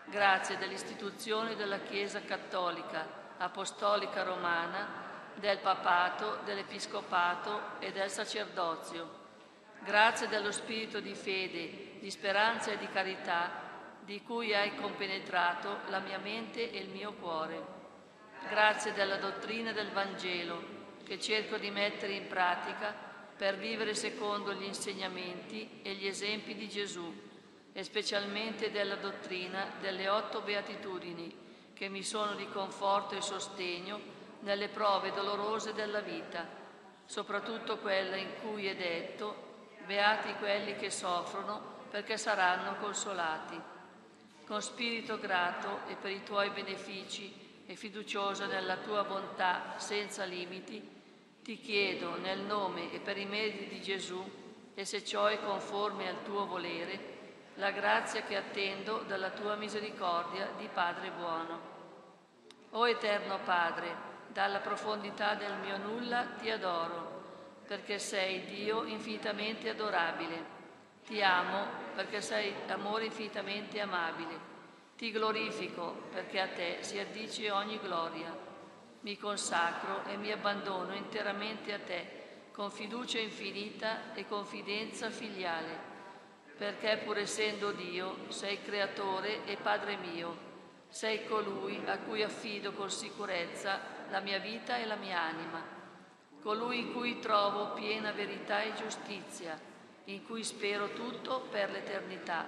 Grazie 0.07 0.59
dell'istituzione 0.59 1.57
della 1.57 1.81
Chiesa 1.81 2.21
Cattolica, 2.21 3.35
Apostolica 3.39 4.23
Romana, 4.23 5.02
del 5.35 5.59
papato, 5.59 6.39
dell'episcopato 6.45 7.79
e 7.81 7.93
del 7.93 8.11
sacerdozio. 8.11 9.21
Grazie 9.81 10.29
dello 10.29 10.53
spirito 10.53 11.01
di 11.01 11.15
fede, 11.15 11.99
di 11.99 12.11
speranza 12.11 12.71
e 12.71 12.79
di 12.79 12.89
carità 12.89 13.71
di 14.05 14.23
cui 14.23 14.55
hai 14.55 14.75
compenetrato 14.75 15.79
la 15.89 16.01
mia 16.01 16.19
mente 16.19 16.71
e 16.71 16.79
il 16.79 16.89
mio 16.89 17.13
cuore. 17.15 17.81
Grazie 18.49 18.93
della 18.93 19.17
dottrina 19.17 19.73
del 19.73 19.91
Vangelo 19.91 20.81
che 21.05 21.21
cerco 21.21 21.57
di 21.57 21.71
mettere 21.71 22.15
in 22.15 22.27
pratica 22.27 22.95
per 23.37 23.57
vivere 23.57 23.95
secondo 23.95 24.53
gli 24.55 24.65
insegnamenti 24.65 25.81
e 25.83 25.95
gli 25.95 26.07
esempi 26.07 26.55
di 26.55 26.69
Gesù 26.69 27.31
e 27.73 27.83
specialmente 27.83 28.71
della 28.71 28.97
dottrina 28.97 29.73
delle 29.81 30.09
otto 30.09 30.43
beatitudini 30.43 31.35
che 31.73 31.89
mi 31.89 32.03
sono 32.03 32.35
di 32.35 32.49
conforto 32.49 33.17
e 33.17 33.23
sostegno 33.23 34.21
nelle 34.43 34.69
prove 34.69 35.13
dolorose 35.13 35.73
della 35.73 36.01
vita, 36.01 36.47
soprattutto 37.05 37.79
quella 37.79 38.17
in 38.17 38.35
cui 38.41 38.67
è 38.67 38.77
detto, 38.77 39.51
beati 39.85 40.33
quelli 40.35 40.77
che 40.77 40.91
soffrono 40.91 41.81
perché 41.91 42.17
saranno 42.17 42.77
consolati. 42.77 43.61
Con 44.47 44.63
spirito 44.63 45.19
grato 45.19 45.81
e 45.89 45.97
per 45.97 46.11
i 46.11 46.23
tuoi 46.23 46.51
benefici 46.51 47.63
e 47.67 47.75
fiduciosa 47.77 48.47
nella 48.47 48.77
tua 48.79 49.05
bontà 49.05 49.75
senza 49.77 50.25
limiti, 50.25 51.01
ti 51.43 51.59
chiedo 51.59 52.17
nel 52.19 52.41
nome 52.41 52.93
e 52.93 53.01
per 53.01 53.19
i 53.19 53.27
meriti 53.27 53.67
di 53.67 53.83
Gesù, 53.83 54.41
e 54.75 54.85
se 54.85 55.05
ciò 55.05 55.27
è 55.27 55.39
conforme 55.43 56.09
al 56.09 56.23
tuo 56.23 56.47
volere, 56.47 57.11
la 57.57 57.71
grazia 57.71 58.23
che 58.23 58.37
attendo 58.37 59.05
dalla 59.07 59.31
tua 59.31 59.55
misericordia 59.57 60.51
di 60.57 60.69
Padre 60.73 61.11
buono. 61.11 61.71
O 62.71 62.89
Eterno 62.89 63.39
Padre, 63.45 64.11
dalla 64.33 64.59
profondità 64.61 65.35
del 65.35 65.55
mio 65.63 65.77
nulla 65.77 66.25
ti 66.41 66.51
adoro, 66.51 67.61
perché 67.67 67.99
sei 67.99 68.45
Dio 68.45 68.85
infinitamente 68.85 69.69
adorabile. 69.69 70.61
Ti 71.05 71.23
amo 71.23 71.67
perché 71.95 72.21
sei 72.21 72.55
amore 72.69 73.07
infinitamente 73.07 73.81
amabile. 73.81 74.51
Ti 74.97 75.11
glorifico 75.11 76.09
perché 76.11 76.41
a 76.41 76.49
te 76.49 76.79
si 76.81 76.99
addice 76.99 77.51
ogni 77.51 77.79
gloria. 77.79 78.35
Mi 79.01 79.19
consacro 79.19 80.05
e 80.07 80.17
mi 80.17 80.31
abbandono 80.31 80.95
interamente 80.95 81.73
a 81.73 81.79
te, 81.79 82.21
con 82.53 82.71
fiducia 82.71 83.19
infinita 83.19 84.15
e 84.15 84.27
confidenza 84.27 85.11
filiale, 85.11 85.91
perché 86.57 86.99
pur 87.05 87.19
essendo 87.19 87.73
Dio 87.73 88.27
sei 88.29 88.63
creatore 88.63 89.45
e 89.45 89.57
Padre 89.57 89.97
mio, 89.97 90.51
sei 90.89 91.27
colui 91.27 91.83
a 91.87 91.99
cui 91.99 92.23
affido 92.23 92.73
con 92.73 92.91
sicurezza 92.91 93.92
la 94.13 94.21
mia 94.21 94.39
vita 94.39 94.77
e 94.77 94.85
la 94.85 94.97
mia 94.97 95.23
anima, 95.23 95.59
colui 96.43 96.81
in 96.81 96.93
cui 96.93 97.19
trovo 97.19 97.73
piena 97.73 98.13
verità 98.13 98.61
e 98.61 98.75
giustizia, 98.75 99.59
in 100.05 100.27
cui 100.27 100.45
spero 100.45 100.93
tutto 100.93 101.47
per 101.51 101.71
l'eternità. 101.71 102.45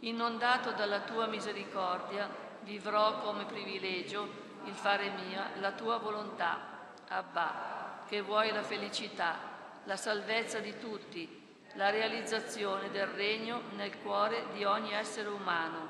Inondato 0.00 0.70
dalla 0.70 1.00
tua 1.00 1.26
misericordia, 1.26 2.30
vivrò 2.62 3.18
come 3.20 3.44
privilegio 3.44 4.42
il 4.64 4.72
fare 4.72 5.10
mia 5.10 5.50
la 5.60 5.72
tua 5.72 5.98
volontà, 5.98 6.92
Abba, 7.08 8.02
che 8.08 8.22
vuoi 8.22 8.50
la 8.50 8.62
felicità, 8.62 9.36
la 9.84 9.96
salvezza 9.98 10.60
di 10.60 10.78
tutti, 10.78 11.42
la 11.74 11.90
realizzazione 11.90 12.90
del 12.90 13.08
regno 13.08 13.64
nel 13.76 14.00
cuore 14.00 14.46
di 14.54 14.64
ogni 14.64 14.94
essere 14.94 15.28
umano, 15.28 15.88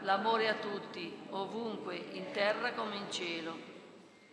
l'amore 0.00 0.48
a 0.48 0.54
tutti, 0.54 1.16
ovunque, 1.30 1.94
in 1.94 2.32
terra 2.32 2.72
come 2.72 2.96
in 2.96 3.08
cielo 3.12 3.70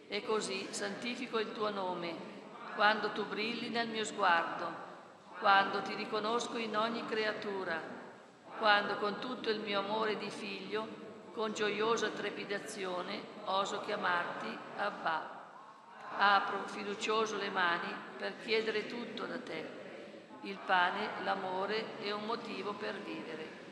e 0.07 0.23
così 0.23 0.67
santifico 0.71 1.39
il 1.39 1.51
tuo 1.51 1.69
nome, 1.69 2.35
quando 2.75 3.11
tu 3.11 3.25
brilli 3.25 3.69
nel 3.69 3.89
mio 3.89 4.03
sguardo, 4.03 4.85
quando 5.39 5.81
ti 5.81 5.93
riconosco 5.95 6.57
in 6.57 6.75
ogni 6.77 7.05
creatura, 7.05 7.81
quando 8.57 8.95
con 8.97 9.19
tutto 9.19 9.49
il 9.49 9.59
mio 9.59 9.79
amore 9.79 10.17
di 10.17 10.29
figlio, 10.29 11.05
con 11.33 11.53
gioiosa 11.53 12.09
trepidazione, 12.09 13.21
oso 13.45 13.81
chiamarti 13.81 14.57
Abba. 14.77 15.35
Apro 16.17 16.65
fiducioso 16.65 17.37
le 17.37 17.49
mani 17.49 17.93
per 18.17 18.37
chiedere 18.43 18.87
tutto 18.87 19.25
da 19.25 19.37
te, 19.39 19.69
il 20.41 20.57
pane, 20.65 21.23
l'amore 21.23 21.99
e 21.99 22.11
un 22.11 22.25
motivo 22.25 22.73
per 22.73 22.95
vivere. 23.01 23.66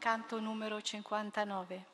Canto 0.00 0.40
numero 0.40 0.80
59. 0.80 1.89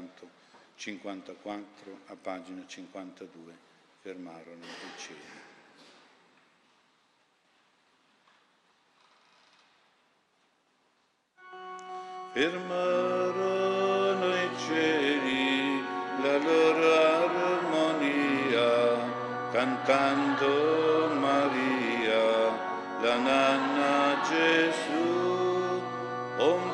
1954 0.00 1.98
a 2.06 2.16
pagina 2.16 2.64
52 2.66 3.54
fermarono 4.00 4.64
il 4.64 4.96
cielo. 4.96 5.48
Fermarono 12.32 14.26
i 14.36 14.50
cieli 14.58 15.82
la 16.22 16.36
loro 16.38 16.92
armonia, 17.64 18.68
cantando 19.50 21.08
Maria, 21.18 22.50
la 23.00 23.16
nanna 23.16 24.20
Gesù, 24.28 25.82
un 26.38 26.72